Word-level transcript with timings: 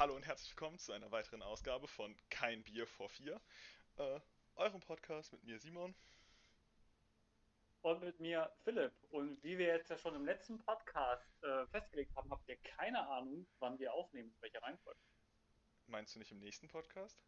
Hallo 0.00 0.16
und 0.16 0.26
herzlich 0.26 0.48
willkommen 0.52 0.78
zu 0.78 0.92
einer 0.92 1.10
weiteren 1.10 1.42
Ausgabe 1.42 1.86
von 1.86 2.16
Kein 2.30 2.62
Bier 2.62 2.86
vor 2.86 3.10
vier. 3.10 3.38
Äh, 3.98 4.18
eurem 4.54 4.80
Podcast 4.80 5.30
mit 5.30 5.44
mir 5.44 5.58
Simon. 5.58 5.94
Und 7.82 8.00
mit 8.02 8.18
mir 8.18 8.50
Philipp. 8.64 8.94
Und 9.10 9.44
wie 9.44 9.58
wir 9.58 9.66
jetzt 9.66 9.90
ja 9.90 9.98
schon 9.98 10.14
im 10.14 10.24
letzten 10.24 10.58
Podcast 10.60 11.28
äh, 11.42 11.66
festgelegt 11.66 12.16
haben, 12.16 12.30
habt 12.30 12.48
ihr 12.48 12.56
keine 12.56 13.06
Ahnung, 13.08 13.46
wann 13.58 13.78
wir 13.78 13.92
aufnehmen, 13.92 14.34
welche 14.40 14.62
Reihenfolge. 14.62 14.98
Meinst 15.86 16.14
du 16.14 16.18
nicht 16.18 16.32
im 16.32 16.38
nächsten 16.38 16.68
Podcast? 16.68 17.22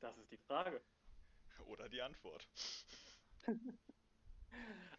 Das 0.00 0.16
ist 0.16 0.32
die 0.32 0.38
Frage. 0.38 0.80
Oder 1.66 1.90
die 1.90 2.00
Antwort. 2.00 2.48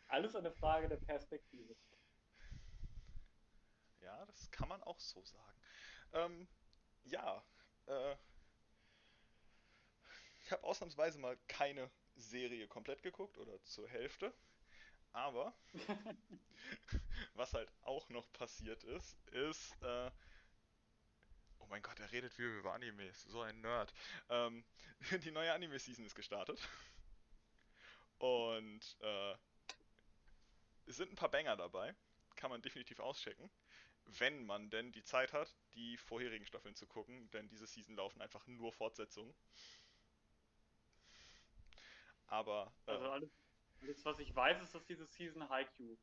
Alles 0.09 0.35
eine 0.35 0.51
Frage 0.51 0.89
der 0.89 0.97
Perspektive. 0.97 1.75
Ja, 4.01 4.25
das 4.25 4.49
kann 4.51 4.67
man 4.69 4.81
auch 4.83 4.99
so 4.99 5.23
sagen. 5.23 5.61
Ähm, 6.13 6.47
ja, 7.03 7.43
äh, 7.87 8.15
ich 10.43 10.51
habe 10.51 10.63
ausnahmsweise 10.63 11.19
mal 11.19 11.37
keine 11.47 11.89
Serie 12.15 12.67
komplett 12.67 13.01
geguckt 13.03 13.37
oder 13.37 13.61
zur 13.63 13.87
Hälfte. 13.89 14.33
Aber 15.13 15.53
was 17.35 17.53
halt 17.53 17.71
auch 17.81 18.09
noch 18.09 18.31
passiert 18.33 18.83
ist, 18.83 19.17
ist, 19.27 19.81
äh, 19.81 20.11
oh 21.59 21.65
mein 21.67 21.81
Gott, 21.81 21.99
er 21.99 22.11
redet 22.11 22.37
wie 22.37 22.43
über 22.43 22.73
Animes, 22.73 23.23
so 23.23 23.41
ein 23.41 23.61
Nerd. 23.61 23.93
Ähm, 24.29 24.63
die 25.23 25.31
neue 25.31 25.53
Anime-Season 25.53 26.05
ist 26.05 26.15
gestartet. 26.15 26.59
Und 28.19 28.97
äh, 29.01 29.35
es 30.85 30.97
sind 30.97 31.11
ein 31.11 31.15
paar 31.15 31.31
Banger 31.31 31.55
dabei. 31.57 31.95
Kann 32.41 32.49
man 32.49 32.61
definitiv 32.61 32.99
auschecken 32.99 33.51
wenn 34.19 34.45
man 34.45 34.69
denn 34.69 34.91
die 34.91 35.03
Zeit 35.03 35.33
hat, 35.33 35.55
die 35.73 35.97
vorherigen 35.97 36.45
Staffeln 36.45 36.75
zu 36.75 36.87
gucken, 36.87 37.29
denn 37.31 37.47
diese 37.47 37.67
Season 37.67 37.95
laufen 37.95 38.21
einfach 38.21 38.45
nur 38.47 38.73
Fortsetzungen. 38.73 39.33
Aber. 42.27 42.73
Äh, 42.85 42.91
also 42.91 43.11
alles, 43.11 43.29
alles, 43.81 44.05
was 44.05 44.19
ich 44.19 44.35
weiß, 44.35 44.61
ist, 44.61 44.73
dass 44.73 44.85
diese 44.85 45.05
Season 45.05 45.47
Haikyuu 45.49 45.97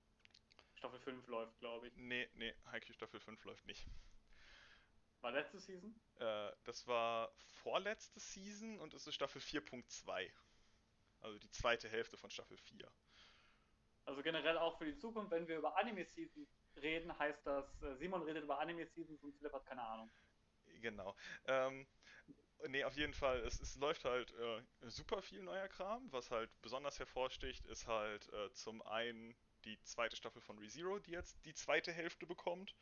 Staffel 0.74 1.00
5 1.00 1.26
läuft, 1.26 1.58
glaube 1.58 1.88
ich. 1.88 1.96
Nee, 1.96 2.28
nee, 2.34 2.54
Haikyuu 2.66 2.94
Staffel 2.94 3.20
5 3.20 3.44
läuft 3.44 3.66
nicht. 3.66 3.86
War 5.20 5.32
letzte 5.32 5.58
Season? 5.58 5.98
Äh, 6.16 6.52
das 6.64 6.86
war 6.86 7.34
vorletzte 7.62 8.20
Season 8.20 8.78
und 8.78 8.94
es 8.94 9.06
ist 9.06 9.14
Staffel 9.14 9.42
4.2. 9.42 10.30
Also 11.20 11.38
die 11.41 11.50
zweite 11.50 11.88
Hälfte 11.88 12.16
von 12.16 12.30
Staffel 12.30 12.56
4. 12.56 12.88
Also 14.08 14.22
generell 14.22 14.56
auch 14.56 14.78
für 14.78 14.86
die 14.86 14.96
Zukunft, 14.96 15.30
wenn 15.30 15.46
wir 15.46 15.58
über 15.58 15.76
Anime-Season 15.76 16.48
reden, 16.76 17.16
heißt 17.18 17.46
das, 17.46 17.82
äh, 17.82 17.94
Simon 17.96 18.22
redet 18.22 18.42
über 18.42 18.58
Anime-Seasons 18.58 19.22
und 19.22 19.36
Philipp 19.36 19.52
hat 19.52 19.66
keine 19.66 19.82
Ahnung. 19.82 20.10
Genau. 20.80 21.14
Ähm, 21.44 21.86
nee, 22.68 22.84
auf 22.84 22.96
jeden 22.96 23.12
Fall, 23.12 23.40
es, 23.40 23.60
es 23.60 23.76
läuft 23.76 24.06
halt 24.06 24.32
äh, 24.32 24.62
super 24.88 25.20
viel 25.20 25.42
neuer 25.42 25.68
Kram. 25.68 26.10
Was 26.10 26.30
halt 26.30 26.50
besonders 26.62 26.98
hervorsticht, 26.98 27.66
ist 27.66 27.86
halt 27.86 28.32
äh, 28.32 28.50
zum 28.54 28.80
einen 28.80 29.36
die 29.66 29.78
zweite 29.82 30.16
Staffel 30.16 30.40
von 30.40 30.58
ReZero, 30.58 31.00
die 31.00 31.10
jetzt 31.10 31.44
die 31.44 31.52
zweite 31.52 31.92
Hälfte 31.92 32.24
bekommt, 32.24 32.74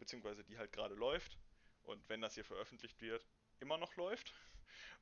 beziehungsweise 0.00 0.42
die 0.42 0.58
halt 0.58 0.72
gerade 0.72 0.96
läuft. 0.96 1.38
Und 1.84 2.08
wenn 2.08 2.20
das 2.20 2.34
hier 2.34 2.44
veröffentlicht 2.44 3.00
wird, 3.00 3.24
immer 3.60 3.78
noch 3.78 3.94
läuft. 3.94 4.34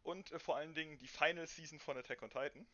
Und 0.03 0.33
äh, 0.33 0.39
vor 0.39 0.57
allen 0.57 0.75
Dingen 0.75 0.99
die 0.99 1.09
Final 1.09 1.47
Season 1.47 1.79
von 1.79 1.97
Attack 1.97 2.21
on 2.21 2.29
Titan, 2.29 2.67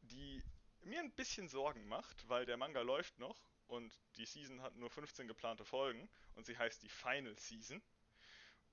die 0.00 0.42
mir 0.86 1.00
ein 1.00 1.12
bisschen 1.12 1.48
Sorgen 1.48 1.86
macht, 1.88 2.28
weil 2.28 2.46
der 2.46 2.56
Manga 2.56 2.80
läuft 2.80 3.18
noch 3.18 3.38
und 3.66 3.92
die 4.16 4.26
Season 4.26 4.62
hat 4.62 4.76
nur 4.76 4.90
15 4.90 5.28
geplante 5.28 5.64
Folgen 5.64 6.08
und 6.34 6.46
sie 6.46 6.56
heißt 6.56 6.82
die 6.82 6.88
Final 6.88 7.36
Season. 7.38 7.82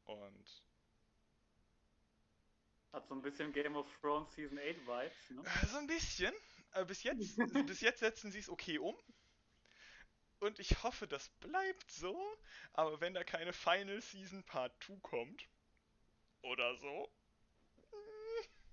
Und. 0.06 0.64
Hat 2.92 3.08
so 3.08 3.16
ein 3.16 3.22
bisschen 3.22 3.52
Game 3.52 3.76
of 3.76 3.88
Thrones 4.00 4.34
Season 4.36 4.60
8 4.60 4.88
Vibes, 4.88 5.30
ne? 5.32 5.44
Äh, 5.44 5.66
so 5.66 5.78
ein 5.78 5.88
bisschen. 5.88 6.34
Aber 6.72 6.86
bis 6.86 7.04
jetzt, 7.04 7.36
bis 7.68 7.82
jetzt 7.82 8.00
setzen 8.00 8.32
sie 8.32 8.40
es 8.40 8.50
okay 8.50 8.78
um. 8.78 8.98
Und 10.40 10.60
ich 10.60 10.84
hoffe, 10.84 11.08
das 11.08 11.30
bleibt 11.40 11.90
so. 11.92 12.38
Aber 12.74 13.00
wenn 13.02 13.14
da 13.14 13.24
keine 13.24 13.54
Final 13.54 14.02
Season 14.02 14.44
Part 14.44 14.74
2 14.84 14.98
kommt, 15.02 15.48
oder 16.44 16.76
so. 16.78 17.10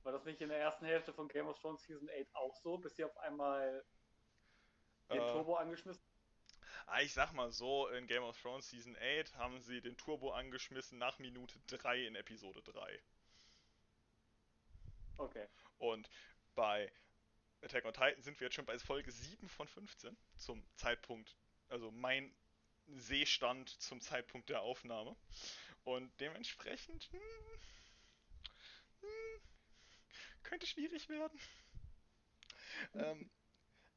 War 0.02 0.12
das 0.12 0.24
nicht 0.24 0.40
in 0.40 0.48
der 0.48 0.58
ersten 0.58 0.86
Hälfte 0.86 1.12
von 1.12 1.28
Game 1.28 1.46
of 1.46 1.58
Thrones 1.60 1.82
Season 1.82 2.08
8 2.08 2.34
auch 2.34 2.54
so, 2.56 2.78
bis 2.78 2.96
sie 2.96 3.04
auf 3.04 3.16
einmal 3.18 3.84
den 5.10 5.20
äh, 5.20 5.32
Turbo 5.32 5.56
angeschmissen 5.56 6.04
Ah, 6.86 7.02
ich 7.02 7.12
sag 7.12 7.32
mal 7.32 7.52
so, 7.52 7.88
in 7.88 8.06
Game 8.06 8.22
of 8.22 8.40
Thrones 8.40 8.68
Season 8.70 8.96
8 8.96 9.36
haben 9.36 9.60
sie 9.60 9.80
den 9.80 9.96
Turbo 9.96 10.32
angeschmissen 10.32 10.98
nach 10.98 11.18
Minute 11.18 11.58
3 11.68 12.06
in 12.06 12.16
Episode 12.16 12.62
3. 12.62 13.02
Okay. 15.18 15.46
Und 15.78 16.08
bei 16.54 16.92
Attack 17.62 17.84
on 17.84 17.92
Titan 17.92 18.22
sind 18.22 18.40
wir 18.40 18.46
jetzt 18.46 18.54
schon 18.54 18.64
bei 18.64 18.78
Folge 18.78 19.12
7 19.12 19.48
von 19.48 19.68
15 19.68 20.16
zum 20.36 20.64
Zeitpunkt, 20.76 21.36
also 21.68 21.90
mein 21.90 22.34
Seestand 22.86 23.68
zum 23.80 24.00
Zeitpunkt 24.00 24.48
der 24.48 24.62
Aufnahme. 24.62 25.16
Und 25.84 26.12
dementsprechend 26.20 27.10
hm, 27.12 27.20
hm, 29.00 29.40
könnte 30.50 30.66
schwierig 30.66 31.08
werden. 31.08 31.40
ähm, 32.94 33.30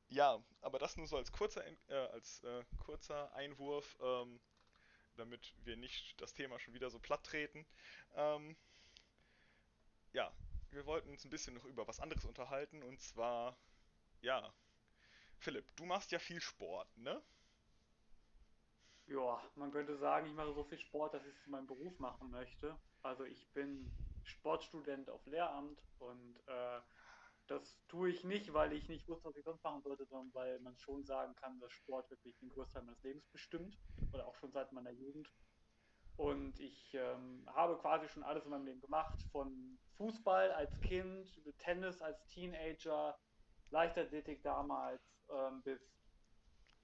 ja, 0.09 0.41
aber 0.61 0.77
das 0.77 0.95
nur 0.97 1.07
so 1.07 1.17
als 1.17 1.31
kurzer, 1.31 1.65
äh, 1.87 1.95
als, 2.13 2.43
äh, 2.43 2.63
kurzer 2.77 3.33
Einwurf, 3.33 3.97
ähm, 4.01 4.39
damit 5.15 5.53
wir 5.63 5.77
nicht 5.77 6.21
das 6.21 6.33
Thema 6.33 6.59
schon 6.59 6.75
wieder 6.75 6.91
so 6.91 6.99
platt 6.99 7.23
treten. 7.23 7.65
Ähm, 8.13 8.55
ja, 10.11 10.31
wir 10.69 10.85
wollten 10.85 11.09
uns 11.09 11.25
ein 11.25 11.31
bisschen 11.31 11.55
noch 11.55 11.65
über 11.65 11.87
was 11.87 11.99
anderes 11.99 12.23
unterhalten 12.23 12.83
und 12.83 13.01
zwar, 13.01 13.57
ja, 14.21 14.53
Philipp, 15.39 15.75
du 15.75 15.85
machst 15.85 16.11
ja 16.11 16.19
viel 16.19 16.39
Sport, 16.39 16.95
ne? 16.97 17.21
Ja, 19.07 19.43
man 19.55 19.71
könnte 19.71 19.97
sagen, 19.97 20.27
ich 20.27 20.33
mache 20.33 20.53
so 20.53 20.63
viel 20.63 20.79
Sport, 20.79 21.15
dass 21.15 21.25
ich 21.25 21.33
es 21.33 21.43
zu 21.43 21.49
meinem 21.49 21.67
Beruf 21.67 21.97
machen 21.99 22.29
möchte. 22.29 22.77
Also 23.01 23.25
ich 23.25 23.47
bin 23.49 23.91
Sportstudent 24.23 25.09
auf 25.09 25.25
Lehramt 25.25 25.81
und 25.99 26.39
äh, 26.47 26.81
das 27.47 27.77
tue 27.87 28.09
ich 28.09 28.23
nicht, 28.23 28.53
weil 28.53 28.73
ich 28.73 28.87
nicht 28.87 29.07
wusste, 29.07 29.29
was 29.29 29.35
ich 29.35 29.43
sonst 29.43 29.63
machen 29.63 29.81
sollte, 29.81 30.05
sondern 30.05 30.33
weil 30.33 30.59
man 30.59 30.77
schon 30.77 31.03
sagen 31.03 31.35
kann, 31.35 31.59
dass 31.59 31.71
Sport 31.71 32.09
wirklich 32.09 32.37
den 32.37 32.49
Großteil 32.49 32.83
meines 32.83 33.03
Lebens 33.03 33.27
bestimmt 33.27 33.77
oder 34.11 34.25
auch 34.27 34.35
schon 34.35 34.51
seit 34.51 34.71
meiner 34.71 34.91
Jugend. 34.91 35.29
Und 36.15 36.59
ich 36.59 36.93
ähm, 36.93 37.43
habe 37.53 37.77
quasi 37.79 38.07
schon 38.07 38.23
alles 38.23 38.45
in 38.45 38.51
meinem 38.51 38.65
Leben 38.65 38.81
gemacht, 38.81 39.21
von 39.31 39.79
Fußball 39.97 40.51
als 40.51 40.79
Kind, 40.81 41.27
Tennis 41.57 42.01
als 42.01 42.23
Teenager, 42.27 43.17
Leichtathletik 43.71 44.43
damals, 44.43 45.01
ähm, 45.31 45.63
bis 45.63 45.81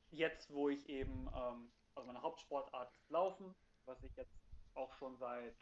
jetzt, 0.10 0.52
wo 0.52 0.70
ich 0.70 0.90
eben, 0.90 1.30
ähm, 1.36 1.72
also 1.94 2.08
meine 2.08 2.22
Hauptsportart 2.22 2.92
ist 2.96 3.10
Laufen, 3.12 3.56
was 3.86 4.02
ich 4.04 4.16
jetzt 4.16 4.36
auch 4.74 4.92
schon 4.94 5.16
seit 5.18 5.56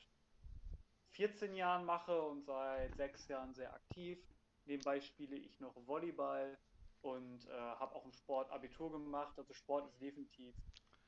14 1.18 1.56
Jahren 1.56 1.84
mache 1.84 2.22
und 2.22 2.46
seit 2.46 2.96
sechs 2.96 3.28
Jahren 3.28 3.56
sehr 3.56 3.74
aktiv. 3.74 4.24
Nebenbei 4.66 5.02
spiele 5.02 5.36
ich 5.36 5.60
noch 5.60 5.76
Volleyball 5.88 6.58
und 7.02 7.48
äh, 7.48 7.52
habe 7.52 7.96
auch 7.96 8.06
im 8.06 8.12
Sport 8.12 8.52
Abitur 8.52 8.92
gemacht. 8.92 9.34
Also 9.38 9.52
Sport 9.56 9.88
ist 9.88 10.00
definitiv 10.00 10.56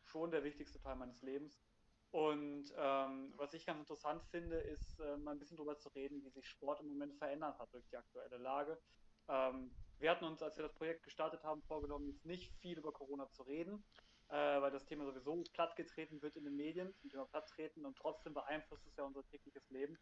schon 0.06 0.32
der 0.32 0.44
wichtigste 0.44 0.80
Teil 0.80 0.96
meines 0.96 1.22
Lebens. 1.22 1.62
Und 2.10 2.74
ähm, 2.76 3.34
was 3.38 3.54
ich 3.54 3.68
ganz 3.68 3.82
interessant 3.82 4.24
finde, 4.32 4.58
ist 4.58 5.00
äh, 5.00 5.16
mal 5.18 5.32
ein 5.32 5.40
bisschen 5.40 5.58
darüber 5.58 5.78
zu 5.78 5.90
reden, 5.90 6.24
wie 6.24 6.30
sich 6.32 6.48
Sport 6.48 6.82
im 6.82 6.88
Moment 6.88 7.14
verändert 7.14 7.60
hat 7.60 7.72
durch 7.72 7.88
die 7.90 7.98
aktuelle 7.98 8.38
Lage. 8.38 8.80
Ähm, 9.28 9.70
wir 10.00 10.10
hatten 10.10 10.26
uns, 10.26 10.42
als 10.42 10.58
wir 10.58 10.64
das 10.64 10.74
Projekt 10.74 11.04
gestartet 11.04 11.44
haben, 11.44 11.62
vorgenommen, 11.62 12.08
jetzt 12.08 12.26
nicht 12.26 12.52
viel 12.56 12.80
über 12.80 12.92
Corona 12.92 13.30
zu 13.30 13.44
reden, 13.44 13.84
äh, 14.30 14.62
weil 14.62 14.72
das 14.72 14.86
Thema 14.86 15.06
sowieso 15.06 15.44
plattgetreten 15.54 16.22
wird 16.22 16.36
in 16.36 16.44
den 16.44 16.56
Medien, 16.56 16.94
zum 16.96 17.10
Thema 17.10 17.26
platttreten 17.26 17.86
und 17.86 17.98
trotzdem 17.98 18.34
beeinflusst 18.34 18.86
es 18.88 18.96
ja 18.96 19.04
unser 19.04 19.26
tägliches 19.26 19.70
Leben. 19.70 19.98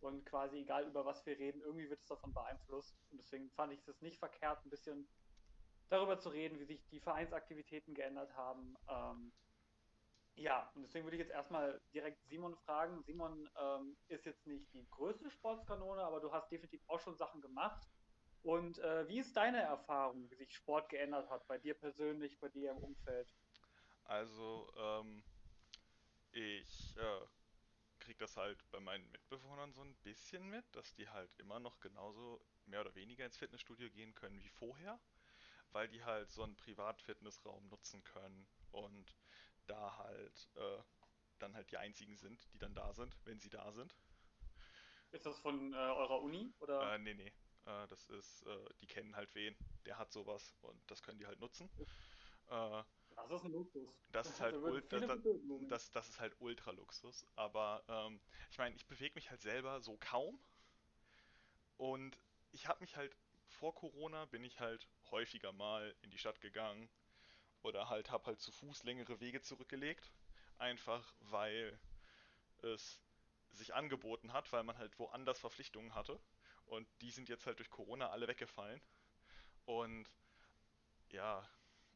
Und 0.00 0.24
quasi 0.24 0.58
egal 0.58 0.86
über 0.86 1.04
was 1.04 1.24
wir 1.26 1.38
reden, 1.38 1.60
irgendwie 1.60 1.90
wird 1.90 2.00
es 2.00 2.06
davon 2.06 2.32
beeinflusst. 2.32 2.96
Und 3.10 3.18
deswegen 3.18 3.50
fand 3.50 3.72
ich 3.72 3.86
es 3.86 4.00
nicht 4.00 4.18
verkehrt, 4.18 4.64
ein 4.64 4.70
bisschen 4.70 5.06
darüber 5.90 6.18
zu 6.18 6.30
reden, 6.30 6.58
wie 6.58 6.64
sich 6.64 6.86
die 6.88 7.00
Vereinsaktivitäten 7.00 7.94
geändert 7.94 8.34
haben. 8.34 8.76
Ähm, 8.88 9.32
ja, 10.36 10.70
und 10.74 10.82
deswegen 10.82 11.04
würde 11.04 11.16
ich 11.16 11.22
jetzt 11.22 11.32
erstmal 11.32 11.80
direkt 11.92 12.24
Simon 12.24 12.56
fragen. 12.56 13.02
Simon 13.02 13.50
ähm, 13.60 13.96
ist 14.08 14.24
jetzt 14.24 14.46
nicht 14.46 14.72
die 14.72 14.88
größte 14.88 15.30
Sportskanone, 15.30 16.02
aber 16.02 16.20
du 16.20 16.32
hast 16.32 16.50
definitiv 16.50 16.82
auch 16.86 17.00
schon 17.00 17.16
Sachen 17.16 17.42
gemacht. 17.42 17.86
Und 18.42 18.78
äh, 18.78 19.06
wie 19.06 19.18
ist 19.18 19.36
deine 19.36 19.60
Erfahrung, 19.60 20.30
wie 20.30 20.36
sich 20.36 20.54
Sport 20.54 20.88
geändert 20.88 21.28
hat, 21.28 21.46
bei 21.46 21.58
dir 21.58 21.74
persönlich, 21.74 22.38
bei 22.40 22.48
dir 22.48 22.70
im 22.70 22.78
Umfeld? 22.78 23.30
Also, 24.10 24.68
ähm, 24.76 25.22
ich 26.32 26.96
äh, 26.96 27.26
kriege 28.00 28.18
das 28.18 28.36
halt 28.36 28.58
bei 28.70 28.80
meinen 28.80 29.10
Mitbewohnern 29.12 29.72
so 29.72 29.82
ein 29.82 29.94
bisschen 30.02 30.48
mit, 30.48 30.64
dass 30.74 30.94
die 30.94 31.08
halt 31.08 31.34
immer 31.36 31.60
noch 31.60 31.80
genauso 31.80 32.40
mehr 32.66 32.80
oder 32.80 32.94
weniger 32.96 33.24
ins 33.26 33.36
Fitnessstudio 33.38 33.90
gehen 33.90 34.14
können 34.14 34.42
wie 34.42 34.48
vorher, 34.48 35.00
weil 35.72 35.88
die 35.88 36.04
halt 36.04 36.30
so 36.32 36.42
einen 36.42 36.56
Privatfitnessraum 36.56 37.68
nutzen 37.68 38.02
können 38.04 38.48
und 38.72 39.16
da 39.66 39.96
halt 39.98 40.50
äh, 40.56 40.82
dann 41.38 41.54
halt 41.54 41.70
die 41.70 41.78
einzigen 41.78 42.16
sind, 42.16 42.52
die 42.54 42.58
dann 42.58 42.74
da 42.74 42.92
sind, 42.92 43.16
wenn 43.24 43.40
sie 43.40 43.50
da 43.50 43.72
sind. 43.72 43.94
Ist 45.12 45.26
das 45.26 45.38
von 45.38 45.72
äh, 45.72 45.76
eurer 45.76 46.20
Uni 46.22 46.52
oder? 46.60 46.94
Äh, 46.94 46.98
nee, 46.98 47.14
nee. 47.14 47.32
Äh, 47.66 47.86
das 47.88 48.04
ist, 48.10 48.42
äh, 48.46 48.64
die 48.80 48.86
kennen 48.86 49.14
halt 49.16 49.34
wen, 49.34 49.56
der 49.86 49.98
hat 49.98 50.12
sowas 50.12 50.54
und 50.62 50.80
das 50.90 51.02
können 51.02 51.18
die 51.18 51.26
halt 51.26 51.40
nutzen. 51.40 51.70
Das 53.28 53.40
ist 53.40 53.44
ein 53.44 53.52
Luxus. 53.52 53.88
das 54.12 54.28
ist 54.28 54.40
halt 54.40 54.56
ultra, 54.56 54.98
das, 54.98 55.68
das, 55.68 55.90
das 55.90 56.08
ist 56.08 56.20
halt 56.20 56.34
Ultra-Luxus. 56.40 57.26
Aber 57.36 57.84
ähm, 57.88 58.20
ich 58.50 58.58
meine, 58.58 58.74
ich 58.76 58.86
bewege 58.86 59.14
mich 59.14 59.30
halt 59.30 59.40
selber 59.40 59.80
so 59.80 59.96
kaum. 59.98 60.38
Und 61.76 62.18
ich 62.52 62.66
habe 62.66 62.80
mich 62.80 62.96
halt 62.96 63.16
vor 63.46 63.74
Corona 63.74 64.26
bin 64.26 64.44
ich 64.44 64.60
halt 64.60 64.88
häufiger 65.10 65.52
mal 65.52 65.94
in 66.02 66.10
die 66.10 66.18
Stadt 66.18 66.40
gegangen 66.40 66.88
oder 67.62 67.88
halt 67.88 68.10
habe 68.10 68.26
halt 68.26 68.40
zu 68.40 68.52
Fuß 68.52 68.84
längere 68.84 69.20
Wege 69.20 69.42
zurückgelegt, 69.42 70.10
einfach 70.58 71.12
weil 71.20 71.78
es 72.62 73.00
sich 73.50 73.74
angeboten 73.74 74.32
hat, 74.32 74.50
weil 74.52 74.62
man 74.62 74.78
halt 74.78 74.98
woanders 74.98 75.38
Verpflichtungen 75.40 75.94
hatte. 75.94 76.20
Und 76.66 76.86
die 77.00 77.10
sind 77.10 77.28
jetzt 77.28 77.46
halt 77.46 77.58
durch 77.58 77.70
Corona 77.70 78.10
alle 78.10 78.28
weggefallen. 78.28 78.80
Und 79.64 80.08
ja, 81.10 81.48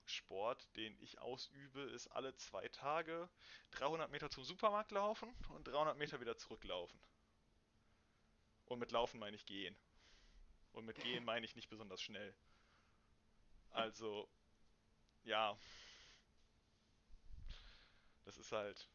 Sport, 0.07 0.67
den 0.77 0.97
ich 1.01 1.19
ausübe, 1.21 1.81
ist 1.81 2.09
alle 2.09 2.35
zwei 2.37 2.69
Tage 2.69 3.29
300 3.73 4.11
Meter 4.11 4.31
zum 4.31 4.45
Supermarkt 4.45 4.91
laufen 4.91 5.35
und 5.51 5.67
300 5.67 5.97
Meter 5.97 6.21
wieder 6.21 6.37
zurücklaufen. 6.37 7.01
Und 8.67 8.79
mit 8.79 8.93
Laufen 8.93 9.19
meine 9.19 9.37
ich 9.37 9.47
gehen. 9.47 9.77
Und 10.73 10.87
mit 10.87 10.99
gehen 10.99 11.25
meine 11.25 11.47
ich 11.47 11.55
nicht 11.55 11.69
besonders 11.69 12.01
schnell. 12.01 12.35
Also, 13.71 14.29
ja, 15.25 15.57
das 18.25 18.39
ist 18.39 18.53
halt, 18.53 18.89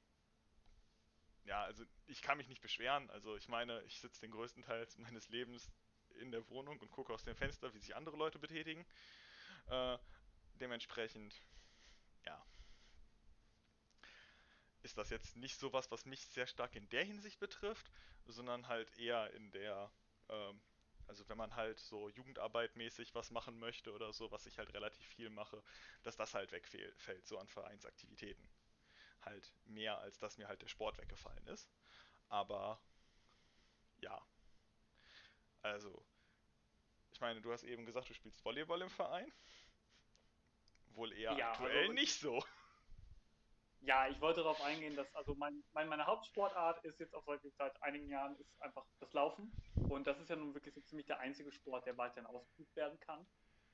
ja, 1.46 1.64
also 1.64 1.84
ich 2.08 2.22
kann 2.22 2.38
mich 2.38 2.48
nicht 2.48 2.62
beschweren. 2.62 3.10
Also 3.10 3.36
ich 3.36 3.48
meine, 3.48 3.82
ich 3.84 4.00
sitze 4.00 4.22
den 4.22 4.32
größten 4.32 4.64
Teil 4.64 4.88
meines 4.98 5.30
Lebens 5.30 5.72
in 6.20 6.32
der 6.32 6.48
Wohnung 6.50 6.80
und 6.80 6.92
gucke 6.92 7.14
aus 7.14 7.24
dem 7.24 7.36
Fenster, 7.36 7.74
wie 7.74 7.80
sich 7.80 7.96
andere 7.96 8.18
Leute 8.18 8.40
betätigen. 8.40 8.86
Äh, 9.68 9.98
dementsprechend, 10.60 11.36
ja, 12.26 12.46
ist 14.82 14.98
das 14.98 15.10
jetzt 15.10 15.36
nicht 15.36 15.58
sowas, 15.60 15.92
was 15.92 16.06
mich 16.06 16.26
sehr 16.28 16.48
stark 16.48 16.76
in 16.76 16.88
der 16.90 17.04
Hinsicht 17.04 17.40
betrifft, 17.40 17.92
sondern 18.26 18.68
halt 18.68 18.98
eher 18.98 19.32
in 19.34 19.52
der, 19.52 19.92
ähm, 20.30 20.62
also 21.08 21.28
wenn 21.28 21.38
man 21.38 21.56
halt 21.56 21.80
so 21.80 22.10
Jugendarbeitmäßig 22.10 23.14
was 23.16 23.32
machen 23.32 23.60
möchte 23.60 23.92
oder 23.94 24.14
so, 24.14 24.32
was 24.32 24.46
ich 24.46 24.58
halt 24.58 24.74
relativ 24.74 25.06
viel 25.06 25.30
mache, 25.30 25.62
dass 26.04 26.16
das 26.16 26.34
halt 26.34 26.52
wegfällt, 26.52 27.28
so 27.28 27.38
an 27.38 27.48
Vereinsaktivitäten. 27.48 28.48
Halt 29.22 29.54
mehr, 29.66 30.00
als 30.00 30.20
dass 30.20 30.38
mir 30.38 30.48
halt 30.48 30.62
der 30.62 30.68
Sport 30.70 30.98
weggefallen 31.00 31.48
ist. 31.48 31.70
Aber 32.30 32.82
ja, 34.02 34.22
also, 35.62 36.04
ich 37.12 37.22
meine, 37.22 37.42
du 37.42 37.52
hast 37.52 37.64
eben 37.64 37.86
gesagt, 37.86 38.10
du 38.10 38.14
spielst 38.14 38.44
Volleyball 38.46 38.82
im 38.82 38.90
Verein. 38.90 39.32
Wohl 41.00 41.14
eher 41.14 41.32
Ja, 41.38 41.52
aktuell 41.52 41.82
also 41.82 41.94
nicht 41.94 42.20
so. 42.20 42.44
Ja, 43.82 44.08
ich 44.10 44.20
wollte 44.20 44.42
darauf 44.42 44.62
eingehen, 44.62 44.96
dass 44.98 45.14
also 45.16 45.34
mein, 45.36 45.64
mein, 45.72 45.88
meine 45.88 46.06
Hauptsportart 46.06 46.84
ist 46.84 47.00
jetzt 47.00 47.16
auch 47.16 47.24
seit, 47.26 47.42
seit 47.58 47.82
einigen 47.82 48.10
Jahren 48.10 48.36
ist 48.36 48.62
einfach 48.62 48.86
das 49.00 49.14
Laufen. 49.14 49.54
Und 49.88 50.06
das 50.06 50.20
ist 50.20 50.30
ja 50.30 50.36
nun 50.36 50.54
wirklich 50.54 50.76
so 50.76 50.82
ziemlich 50.82 51.08
der 51.08 51.20
einzige 51.20 51.52
Sport, 51.52 51.86
der 51.86 51.98
weiterhin 51.98 52.26
ausgeübt 52.26 52.76
werden 52.76 53.00
kann. 53.00 53.26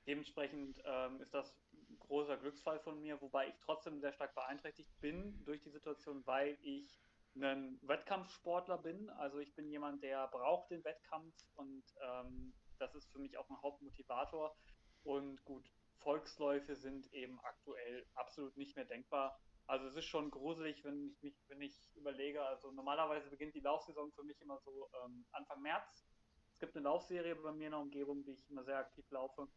Dementsprechend 0.05 0.79
ähm, 0.85 1.19
ist 1.19 1.33
das 1.33 1.57
ein 1.73 1.97
großer 1.97 2.37
Glücksfall 2.37 2.79
von 2.79 3.01
mir, 3.01 3.19
wobei 3.19 3.47
ich 3.47 3.55
trotzdem 3.59 3.99
sehr 3.99 4.13
stark 4.13 4.35
beeinträchtigt 4.35 4.91
bin 5.01 5.43
durch 5.45 5.61
die 5.63 5.71
Situation, 5.71 6.21
weil 6.27 6.55
ich 6.61 6.99
ein 7.35 7.79
Wettkampfsportler 7.81 8.77
bin. 8.77 9.09
Also 9.09 9.39
ich 9.39 9.55
bin 9.55 9.67
jemand, 9.69 10.03
der 10.03 10.27
braucht 10.27 10.69
den 10.69 10.83
Wettkampf 10.83 11.33
und 11.55 11.83
ähm, 12.01 12.53
das 12.77 12.93
ist 12.93 13.11
für 13.11 13.19
mich 13.19 13.37
auch 13.37 13.49
ein 13.49 13.61
Hauptmotivator. 13.63 14.55
Und 15.03 15.43
gut, 15.43 15.67
Volksläufe 15.99 16.75
sind 16.75 17.11
eben 17.13 17.39
aktuell 17.41 18.05
absolut 18.13 18.55
nicht 18.57 18.75
mehr 18.75 18.85
denkbar. 18.85 19.39
Also 19.67 19.87
es 19.87 19.95
ist 19.95 20.05
schon 20.05 20.29
gruselig, 20.29 20.83
wenn 20.83 21.07
ich 21.09 21.21
mich, 21.23 21.43
wenn 21.47 21.61
ich 21.61 21.91
überlege, 21.95 22.43
also 22.43 22.71
normalerweise 22.71 23.29
beginnt 23.29 23.55
die 23.55 23.61
Laufsaison 23.61 24.11
für 24.11 24.23
mich 24.23 24.39
immer 24.41 24.59
so 24.59 24.89
ähm, 25.03 25.25
Anfang 25.31 25.61
März. 25.61 26.05
Es 26.53 26.59
gibt 26.59 26.75
eine 26.75 26.83
Laufserie 26.83 27.35
bei 27.35 27.51
mir 27.51 27.65
in 27.65 27.71
der 27.71 27.79
Umgebung, 27.79 28.23
die 28.23 28.33
ich 28.33 28.49
immer 28.49 28.63
sehr 28.63 28.77
aktiv 28.77 29.09
laufe, 29.09 29.47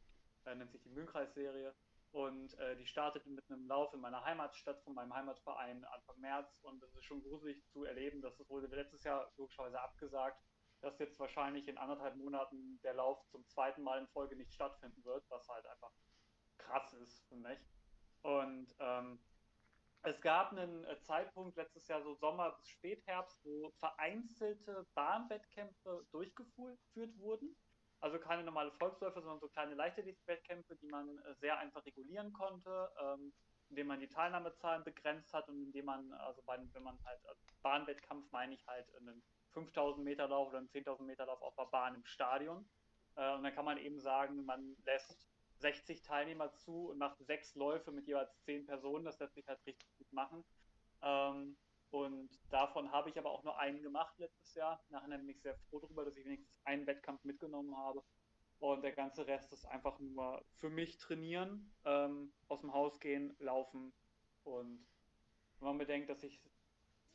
äh, 0.46 0.54
nennt 0.54 0.72
sich 0.72 0.82
die 0.82 0.88
Mühlenkreisserie. 0.88 1.74
Und 2.10 2.58
äh, 2.58 2.74
die 2.76 2.86
startet 2.86 3.26
mit 3.26 3.50
einem 3.50 3.66
Lauf 3.66 3.92
in 3.92 4.00
meiner 4.00 4.24
Heimatstadt 4.24 4.82
von 4.82 4.94
meinem 4.94 5.12
Heimatverein 5.12 5.84
Anfang 5.84 6.18
März. 6.20 6.58
Und 6.62 6.82
es 6.82 6.94
ist 6.94 7.04
schon 7.04 7.22
gruselig 7.22 7.62
zu 7.66 7.84
erleben, 7.84 8.22
dass 8.22 8.40
es 8.40 8.48
wurde 8.48 8.66
letztes 8.74 9.04
Jahr 9.04 9.30
logischerweise 9.36 9.78
abgesagt, 9.78 10.42
dass 10.80 10.98
jetzt 10.98 11.18
wahrscheinlich 11.18 11.68
in 11.68 11.76
anderthalb 11.76 12.16
Monaten 12.16 12.80
der 12.82 12.94
Lauf 12.94 13.26
zum 13.28 13.46
zweiten 13.46 13.82
Mal 13.82 13.98
in 14.00 14.08
Folge 14.08 14.36
nicht 14.36 14.54
stattfinden 14.54 15.04
wird, 15.04 15.24
was 15.28 15.46
halt 15.48 15.66
einfach 15.66 15.92
krass 16.68 16.92
ist 16.94 17.26
für 17.28 17.36
mich. 17.36 17.58
Und 18.22 18.74
ähm, 18.80 19.18
es 20.02 20.20
gab 20.20 20.52
einen 20.52 20.84
äh, 20.84 21.00
Zeitpunkt 21.00 21.56
letztes 21.56 21.88
Jahr, 21.88 22.02
so 22.02 22.14
Sommer 22.14 22.52
bis 22.52 22.68
Spätherbst, 22.68 23.44
wo 23.44 23.70
vereinzelte 23.78 24.86
Bahnwettkämpfe 24.94 26.06
durchgeführt 26.10 27.18
wurden. 27.18 27.56
Also 28.00 28.18
keine 28.18 28.44
normale 28.44 28.70
Volksläufe, 28.72 29.20
sondern 29.20 29.40
so 29.40 29.48
kleine 29.48 29.74
Leichtathletik-Wettkämpfe, 29.74 30.76
die 30.76 30.86
man 30.86 31.18
äh, 31.18 31.34
sehr 31.40 31.58
einfach 31.58 31.84
regulieren 31.84 32.32
konnte, 32.32 32.90
ähm, 33.00 33.32
indem 33.70 33.88
man 33.88 34.00
die 34.00 34.08
Teilnahmezahlen 34.08 34.84
begrenzt 34.84 35.32
hat 35.34 35.48
und 35.48 35.60
indem 35.62 35.86
man, 35.86 36.12
also 36.12 36.40
bei, 36.46 36.58
wenn 36.72 36.82
man 36.82 36.98
halt, 37.04 37.24
also 37.26 37.42
Bahnwettkampf 37.62 38.30
meine 38.30 38.54
ich 38.54 38.66
halt 38.66 38.86
einen 38.96 39.22
5000 39.52 40.04
Meter 40.04 40.28
Lauf 40.28 40.48
oder 40.48 40.58
einen 40.58 40.68
10.000 40.68 41.02
Meter 41.02 41.26
Lauf 41.26 41.42
auf 41.42 41.56
der 41.56 41.64
Bahn 41.64 41.96
im 41.96 42.04
Stadion. 42.04 42.68
Äh, 43.16 43.34
und 43.34 43.42
dann 43.42 43.54
kann 43.54 43.64
man 43.64 43.78
eben 43.78 43.98
sagen, 43.98 44.44
man 44.44 44.76
lässt 44.84 45.27
60 45.60 46.02
Teilnehmer 46.02 46.52
zu 46.52 46.90
und 46.90 46.98
macht 46.98 47.18
sechs 47.24 47.54
Läufe 47.54 47.90
mit 47.92 48.06
jeweils 48.06 48.38
zehn 48.40 48.66
Personen. 48.66 49.04
Das 49.04 49.18
lässt 49.18 49.34
sich 49.34 49.46
halt 49.46 49.64
richtig 49.66 49.88
gut 49.98 50.12
machen. 50.12 50.44
Ähm, 51.02 51.56
und 51.90 52.30
davon 52.50 52.92
habe 52.92 53.08
ich 53.08 53.18
aber 53.18 53.30
auch 53.30 53.44
nur 53.44 53.58
einen 53.58 53.82
gemacht 53.82 54.18
letztes 54.18 54.54
Jahr. 54.54 54.82
Nachher 54.90 55.16
bin 55.16 55.28
ich 55.28 55.40
sehr 55.40 55.56
froh 55.70 55.80
darüber, 55.80 56.04
dass 56.04 56.16
ich 56.16 56.24
wenigstens 56.24 56.54
einen 56.64 56.86
Wettkampf 56.86 57.24
mitgenommen 57.24 57.76
habe. 57.76 58.02
Und 58.58 58.82
der 58.82 58.92
ganze 58.92 59.26
Rest 59.26 59.52
ist 59.52 59.66
einfach 59.66 59.98
nur 60.00 60.44
für 60.56 60.68
mich 60.68 60.98
trainieren, 60.98 61.72
ähm, 61.84 62.32
aus 62.48 62.60
dem 62.60 62.72
Haus 62.74 62.98
gehen, 62.98 63.36
laufen. 63.38 63.92
Und 64.42 64.86
wenn 65.60 65.68
man 65.68 65.78
bedenkt, 65.78 66.10
dass 66.10 66.22
ich 66.24 66.42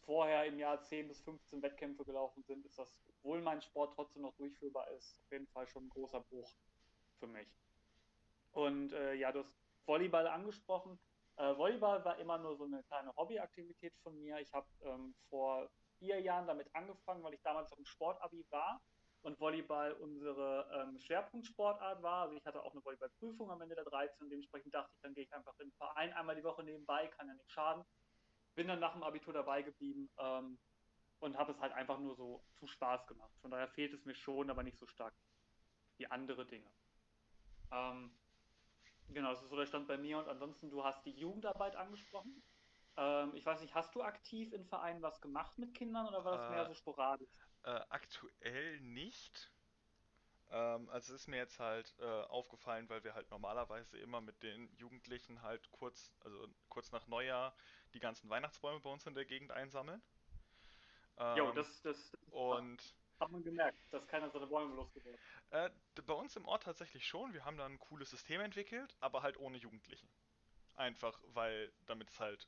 vorher 0.06 0.46
im 0.46 0.58
Jahr 0.58 0.82
10 0.82 1.08
bis 1.08 1.22
15 1.22 1.62
Wettkämpfe 1.62 2.06
gelaufen 2.06 2.44
bin, 2.44 2.64
ist 2.64 2.80
das, 2.80 2.98
obwohl 3.08 3.42
mein 3.42 3.62
Sport 3.62 3.94
trotzdem 3.96 4.22
noch 4.22 4.36
durchführbar 4.36 4.90
ist, 4.92 5.18
auf 5.20 5.32
jeden 5.32 5.48
Fall 5.48 5.68
schon 5.68 5.86
ein 5.86 5.90
großer 5.90 6.22
Bruch 6.22 6.56
für 7.20 7.28
mich. 7.28 7.48
Und 8.54 8.94
äh, 8.94 9.16
ja, 9.16 9.32
du 9.32 9.40
hast 9.40 9.54
Volleyball 9.86 10.28
angesprochen. 10.28 11.00
Äh, 11.36 11.58
Volleyball 11.58 12.04
war 12.06 12.18
immer 12.20 12.38
nur 12.38 12.56
so 12.56 12.64
eine 12.64 12.84
kleine 12.84 13.14
Hobbyaktivität 13.16 13.94
von 14.04 14.18
mir. 14.20 14.40
Ich 14.40 14.54
habe 14.54 14.68
ähm, 14.84 15.16
vor 15.30 15.70
vier 16.00 16.20
Jahren 16.22 16.48
damit 16.48 16.74
angefangen, 16.76 17.24
weil 17.24 17.34
ich 17.34 17.42
damals 17.42 17.70
noch 17.72 17.80
im 17.80 17.86
Sportabi 17.86 18.46
war 18.50 18.82
und 19.24 19.40
Volleyball 19.40 19.94
unsere 19.94 20.70
ähm, 20.74 21.00
Schwerpunktsportart 21.00 22.04
war. 22.04 22.24
Also 22.24 22.36
ich 22.36 22.46
hatte 22.46 22.62
auch 22.62 22.74
eine 22.74 22.84
Volleyballprüfung 22.84 23.50
am 23.50 23.62
Ende 23.62 23.76
der 23.76 23.86
13 23.86 24.22
und 24.22 24.30
dementsprechend 24.30 24.74
dachte 24.74 24.92
ich, 24.94 25.02
dann 25.02 25.14
gehe 25.14 25.24
ich 25.24 25.34
einfach 25.34 25.58
in 25.60 25.70
den 25.70 25.78
Verein 25.78 26.14
einmal 26.14 26.36
die 26.36 26.44
Woche 26.44 26.64
nebenbei, 26.64 27.08
kann 27.08 27.28
ja 27.28 27.34
nicht 27.34 27.52
schaden. 27.52 27.84
Bin 28.56 28.68
dann 28.68 28.80
nach 28.80 28.94
dem 28.94 29.04
Abitur 29.04 29.34
dabei 29.34 29.64
geblieben 29.64 30.10
ähm, 30.20 30.60
und 31.20 31.38
habe 31.38 31.54
es 31.54 31.60
halt 31.60 31.74
einfach 31.74 32.00
nur 32.00 32.16
so 32.16 32.44
zu 32.60 32.68
Spaß 32.68 33.08
gemacht. 33.08 33.34
Von 33.42 33.50
daher 33.50 33.70
fehlt 33.70 33.94
es 33.94 34.06
mir 34.06 34.14
schon, 34.14 34.50
aber 34.50 34.62
nicht 34.62 34.78
so 34.78 34.86
stark 34.86 35.16
wie 35.98 36.06
andere 36.08 36.46
Dinge. 36.46 36.70
Ähm, 37.72 38.12
Genau, 39.08 39.30
das 39.32 39.44
ist 39.44 39.50
so 39.50 39.56
der 39.58 39.66
Stand 39.66 39.88
bei 39.88 39.98
mir. 39.98 40.18
Und 40.20 40.28
ansonsten, 40.28 40.70
du 40.70 40.84
hast 40.84 41.06
die 41.06 41.12
Jugendarbeit 41.12 41.76
angesprochen. 41.76 42.44
Ähm, 42.98 43.34
ich 43.36 43.46
weiß 43.46 43.62
nicht, 43.62 43.76
hast 43.76 43.96
du 43.96 44.04
aktiv 44.04 44.54
in 44.54 44.66
Vereinen 44.66 45.02
was 45.02 45.22
gemacht 45.22 45.58
mit 45.58 45.74
Kindern 45.76 46.08
oder 46.08 46.26
war 46.26 46.34
das 46.34 46.48
mehr 46.50 46.66
Äh, 46.66 46.68
so 46.68 46.74
sporadisch? 46.74 47.30
äh, 47.64 47.82
aktuell 47.90 48.80
nicht. 48.82 49.52
Ähm, 50.52 50.90
also 50.90 51.14
es 51.14 51.22
ist 51.24 51.28
mir 51.28 51.38
jetzt 51.38 51.60
halt 51.60 51.96
äh, 52.00 52.04
aufgefallen, 52.06 52.90
weil 52.90 53.04
wir 53.04 53.14
halt 53.16 53.32
normalerweise 53.32 53.98
immer 54.00 54.22
mit 54.22 54.44
den 54.44 54.74
Jugendlichen 54.78 55.42
halt 55.42 55.72
kurz, 55.72 56.14
also 56.22 56.48
kurz 56.70 56.92
nach 56.92 57.08
Neujahr 57.08 57.56
die 57.94 58.00
ganzen 58.00 58.30
Weihnachtsbäume 58.30 58.80
bei 58.82 58.90
uns 58.92 59.06
in 59.08 59.16
der 59.16 59.26
Gegend 59.26 59.52
einsammeln. 59.52 60.02
Jo, 61.34 61.52
Ähm, 61.52 61.54
das, 61.54 61.82
das, 61.82 62.12
das 62.50 62.62
und 62.62 62.96
hat 63.24 63.32
man 63.32 63.44
gemerkt, 63.44 63.78
dass 63.92 64.08
keiner 64.08 64.30
seine 64.30 64.48
Bäume 64.48 64.76
losgeworden 64.76 65.20
äh, 65.54 65.70
bei 66.06 66.14
uns 66.14 66.36
im 66.36 66.46
Ort 66.46 66.64
tatsächlich 66.64 67.06
schon. 67.08 67.34
Wir 67.34 67.46
haben 67.46 67.58
da 67.58 67.66
ein 67.66 67.80
cooles 67.80 68.10
System 68.10 68.42
entwickelt, 68.42 68.96
aber 69.00 69.22
halt 69.22 69.38
ohne 69.38 69.58
Jugendlichen. 69.58 70.10
Einfach, 70.76 71.22
weil 71.28 71.72
damit 71.86 72.10
es 72.10 72.20
halt 72.20 72.48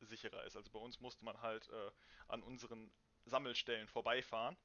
sicherer 0.00 0.42
ist. 0.44 0.56
Also 0.56 0.70
bei 0.70 0.80
uns 0.80 1.00
musste 1.00 1.24
man 1.24 1.40
halt 1.40 1.68
äh, 1.68 1.90
an 2.26 2.42
unseren 2.42 2.90
Sammelstellen 3.24 3.86
vorbeifahren, 3.86 4.56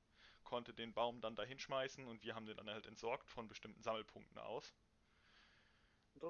konnte 0.43 0.73
den 0.73 0.93
Baum 0.93 1.21
dann 1.21 1.35
da 1.35 1.43
hinschmeißen 1.43 2.07
und 2.07 2.23
wir 2.23 2.33
haben 2.33 2.47
den 2.47 2.57
dann 2.57 2.69
halt 2.69 2.87
entsorgt 2.87 3.29
von 3.29 3.47
bestimmten 3.47 3.83
Sammelpunkten 3.83 4.39
aus. 4.39 4.73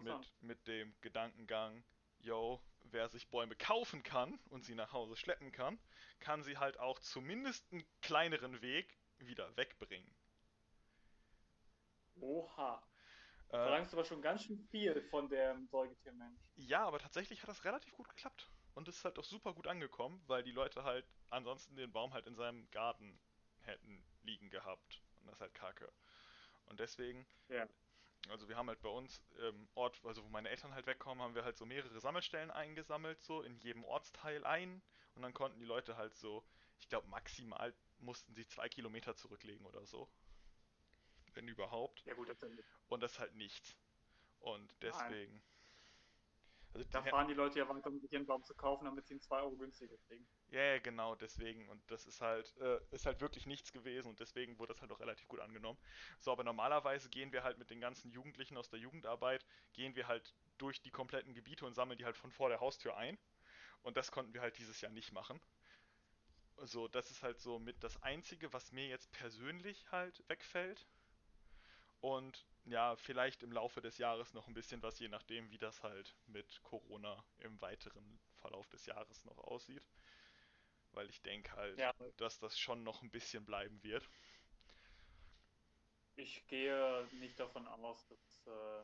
Mit, 0.02 0.34
mit 0.42 0.68
dem 0.68 0.94
Gedankengang, 1.00 1.82
yo, 2.20 2.62
wer 2.92 3.08
sich 3.08 3.30
Bäume 3.30 3.56
kaufen 3.56 4.04
kann 4.04 4.38
und 4.50 4.66
sie 4.66 4.76
nach 4.76 4.92
Hause 4.92 5.16
schleppen 5.16 5.54
kann, 5.54 5.80
kann 6.20 6.44
sie 6.44 6.58
halt 6.58 6.78
auch 6.78 7.00
zumindest 7.00 7.72
einen 7.72 7.86
kleineren 8.02 8.62
Weg 8.62 8.98
wieder 9.20 9.56
wegbringen. 9.58 10.14
Oha. 12.20 12.84
Äh, 13.50 13.52
Verlangst 13.52 13.94
du 13.94 13.98
aber 13.98 14.06
schon 14.06 14.22
ganz 14.22 14.44
schön 14.44 14.60
viel 14.60 15.02
von 15.10 15.30
dem 15.30 15.68
Säugetiermensch. 15.68 16.42
ja, 16.56 16.86
aber 16.86 17.00
tatsächlich 17.00 17.42
hat 17.42 17.50
das 17.50 17.64
relativ 17.64 17.94
gut 17.94 18.10
geklappt. 18.10 18.50
Und 18.74 18.88
es 18.88 18.98
ist 18.98 19.06
halt 19.06 19.18
auch 19.18 19.24
super 19.24 19.54
gut 19.54 19.68
angekommen, 19.68 20.22
weil 20.28 20.44
die 20.44 20.52
Leute 20.52 20.84
halt 20.84 21.06
ansonsten 21.30 21.76
den 21.76 21.92
Baum 21.92 22.14
halt 22.14 22.28
in 22.28 22.36
seinem 22.36 22.70
Garten 22.72 23.20
hätten 23.62 24.04
liegen 24.24 24.50
gehabt. 24.50 25.02
Und 25.22 25.28
das 25.28 25.36
ist 25.36 25.42
halt 25.42 25.54
kacke. 25.56 25.92
Und 26.66 26.80
deswegen 26.80 27.26
Ja. 27.50 27.68
Also 28.30 28.50
wir 28.50 28.58
haben 28.58 28.68
halt 28.68 28.82
bei 28.82 28.90
uns 28.90 29.24
im 29.38 29.70
Ort, 29.76 30.02
also 30.04 30.24
wo 30.24 30.28
meine 30.30 30.50
Eltern 30.50 30.74
halt 30.74 30.86
wegkommen, 30.86 31.24
haben 31.24 31.36
wir 31.36 31.46
halt 31.46 31.56
so 31.58 31.66
mehrere 31.66 32.00
Sammelstellen 32.02 32.52
eingesammelt, 32.52 33.22
so 33.22 33.42
in 33.42 33.58
jedem 33.60 33.86
Ortsteil 33.86 34.44
ein. 34.46 34.82
Und 35.16 35.22
dann 35.22 35.34
konnten 35.34 35.60
die 35.60 35.66
Leute 35.66 35.96
halt 35.96 36.14
so, 36.16 36.44
ich 36.78 36.90
glaube 36.90 37.08
maximal 37.08 37.74
mussten 38.00 38.34
sie 38.34 38.46
zwei 38.48 38.70
Kilometer 38.70 39.16
zurücklegen 39.16 39.66
oder 39.66 39.86
so. 39.86 40.10
Wenn 41.34 41.48
überhaupt. 41.48 42.04
Ja 42.06 42.14
gut, 42.14 42.30
das, 42.30 42.38
Und 42.88 43.02
das 43.02 43.14
ist 43.14 43.20
halt 43.20 43.36
nichts. 43.36 43.76
Und 44.40 44.74
deswegen. 44.82 45.42
Also 46.74 46.84
die 46.84 46.92
da 46.92 47.02
fahren 47.02 47.28
die 47.28 47.34
Leute 47.34 47.60
ja 47.60 47.70
weiter, 47.70 47.88
um 47.88 48.00
sich 48.00 48.12
ihren 48.12 48.26
Baum 48.26 48.44
zu 48.44 48.54
kaufen, 48.54 48.86
damit 48.86 49.08
sie 49.08 49.16
ihn 49.16 49.22
2 49.22 49.42
Euro 49.42 49.56
günstiger 49.56 49.98
kriegen. 50.08 50.28
Ja, 50.50 50.62
ja, 50.62 50.80
genau, 50.80 51.16
deswegen. 51.16 51.68
Und 51.70 51.82
das 51.90 52.06
ist 52.06 52.22
halt, 52.22 52.56
äh, 52.58 52.80
ist 52.92 53.06
halt 53.06 53.20
wirklich 53.20 53.46
nichts 53.46 53.72
gewesen 53.72 54.10
und 54.10 54.20
deswegen 54.20 54.60
wurde 54.60 54.74
das 54.74 54.82
halt 54.82 54.92
auch 54.92 55.00
relativ 55.00 55.28
gut 55.28 55.40
angenommen. 55.40 55.80
So, 56.20 56.32
aber 56.32 56.44
normalerweise 56.44 57.10
gehen 57.10 57.32
wir 57.32 57.44
halt 57.44 57.58
mit 57.58 57.70
den 57.70 57.80
ganzen 57.80 58.12
Jugendlichen 58.12 58.58
aus 58.58 58.70
der 58.70 58.80
Jugendarbeit, 58.80 59.46
gehen 59.74 59.96
wir 59.96 60.08
halt 60.08 60.34
durch 60.58 60.82
die 60.82 60.92
kompletten 60.92 61.34
Gebiete 61.34 61.66
und 61.66 61.74
sammeln 61.74 61.98
die 61.98 62.06
halt 62.06 62.18
von 62.18 62.32
vor 62.32 62.50
der 62.50 62.60
Haustür 62.60 62.96
ein. 62.96 63.18
Und 63.82 63.98
das 63.98 64.12
konnten 64.12 64.34
wir 64.34 64.42
halt 64.42 64.58
dieses 64.58 64.82
Jahr 64.82 64.92
nicht 64.92 65.12
machen. 65.12 65.40
So, 66.62 66.88
das 66.88 67.10
ist 67.10 67.24
halt 67.24 67.40
so 67.40 67.58
mit 67.58 67.84
das 67.84 68.04
Einzige, 68.04 68.54
was 68.54 68.72
mir 68.72 68.88
jetzt 68.88 69.12
persönlich 69.12 69.92
halt 69.92 70.24
wegfällt. 70.30 70.86
Und 72.02 72.48
ja, 72.66 72.96
vielleicht 72.96 73.44
im 73.44 73.52
Laufe 73.52 73.82
des 73.82 73.98
Jahres 74.00 74.34
noch 74.34 74.48
ein 74.48 74.54
bisschen 74.56 74.82
was, 74.82 74.98
je 75.00 75.08
nachdem, 75.10 75.52
wie 75.52 75.58
das 75.60 75.84
halt 75.84 76.16
mit 76.26 76.62
Corona 76.64 77.24
im 77.38 77.62
weiteren 77.62 78.20
Verlauf 78.36 78.68
des 78.70 78.86
Jahres 78.88 79.26
noch 79.26 79.38
aussieht. 79.38 79.84
Weil 80.92 81.10
ich 81.10 81.22
denke 81.22 81.54
halt, 81.54 81.78
Ja, 81.78 81.94
dass 82.18 82.40
das 82.40 82.60
schon 82.60 82.84
noch 82.84 83.02
ein 83.02 83.10
bisschen 83.12 83.46
bleiben 83.46 83.82
wird. 83.84 84.10
ich 86.16 86.46
gehe 86.48 87.08
nicht 87.14 87.40
davon 87.40 87.68
aus, 87.68 88.06
dass 88.08 88.46
äh, 88.48 88.84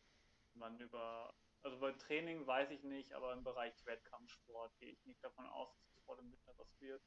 man 0.54 0.80
über, 0.80 1.34
also 1.64 1.80
bei 1.80 1.92
Training 1.94 2.46
weiß 2.48 2.72
ich 2.72 2.84
nicht, 2.84 3.14
aber 3.14 3.34
im 3.34 3.44
Bereich 3.44 3.74
Wettkampfsport 3.86 4.78
gehe 4.80 4.92
ich 4.92 5.06
nicht 5.06 5.24
davon 5.24 5.48
aus, 5.48 5.74
dass 5.76 5.88
es 5.96 6.04
vor 6.06 6.16
dem 6.18 6.32
Winter 6.32 6.54
was 6.58 6.80
wird. 6.80 7.04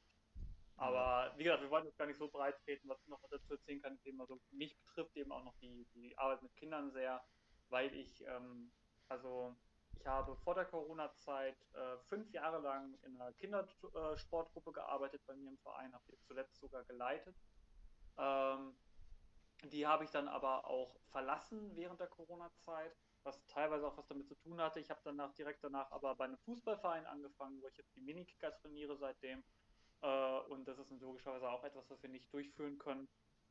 Aber 0.77 1.33
wie 1.37 1.43
gesagt, 1.43 1.63
wir 1.63 1.71
wollen 1.71 1.85
jetzt 1.85 1.97
gar 1.97 2.05
nicht 2.05 2.19
so 2.19 2.29
breit 2.29 2.55
treten, 2.63 2.87
was 2.87 3.01
ich 3.01 3.07
noch 3.07 3.19
dazu 3.29 3.53
erzählen 3.53 3.81
kann, 3.81 3.99
eben 4.03 4.21
also 4.21 4.39
mich 4.51 4.77
betrifft 4.77 5.15
eben 5.17 5.31
auch 5.31 5.43
noch 5.43 5.55
die, 5.57 5.87
die 5.95 6.15
Arbeit 6.17 6.43
mit 6.43 6.55
Kindern 6.55 6.91
sehr, 6.91 7.23
weil 7.69 7.93
ich, 7.95 8.23
ähm, 8.27 8.71
also 9.07 9.55
ich 9.95 10.05
habe 10.05 10.35
vor 10.37 10.53
der 10.53 10.65
Corona-Zeit 10.65 11.57
äh, 11.73 11.97
fünf 12.07 12.31
Jahre 12.31 12.59
lang 12.59 12.93
in 13.01 13.19
einer 13.19 13.33
Kindersportgruppe 13.33 14.71
gearbeitet 14.71 15.23
bei 15.25 15.35
mir 15.35 15.49
im 15.49 15.57
Verein, 15.57 15.93
habe 15.93 16.03
die 16.11 16.19
zuletzt 16.19 16.59
sogar 16.59 16.83
geleitet. 16.85 17.35
Ähm, 18.17 18.77
die 19.63 19.87
habe 19.87 20.03
ich 20.03 20.11
dann 20.11 20.27
aber 20.27 20.67
auch 20.67 20.95
verlassen 21.09 21.75
während 21.75 21.99
der 21.99 22.07
Corona-Zeit, 22.07 22.95
was 23.23 23.43
teilweise 23.47 23.87
auch 23.87 23.97
was 23.97 24.07
damit 24.07 24.27
zu 24.27 24.35
tun 24.35 24.61
hatte. 24.61 24.79
Ich 24.79 24.91
habe 24.91 25.01
danach 25.03 25.33
direkt 25.33 25.63
danach 25.63 25.91
aber 25.91 26.15
bei 26.15 26.25
einem 26.25 26.37
Fußballverein 26.37 27.07
angefangen, 27.07 27.59
wo 27.63 27.67
ich 27.67 27.77
jetzt 27.77 27.95
die 27.95 28.01
Minikicker 28.01 28.53
trainiere 28.53 28.95
seitdem. 28.95 29.43
Äh, 30.01 30.39
und 30.49 30.67
das 30.67 30.79
ist 30.79 30.91
logischerweise 30.91 31.49
auch 31.49 31.63
etwas, 31.63 31.89
was 31.89 32.01
wir 32.01 32.09
nicht 32.09 32.31
durchführen 32.33 32.77
können. 32.77 33.07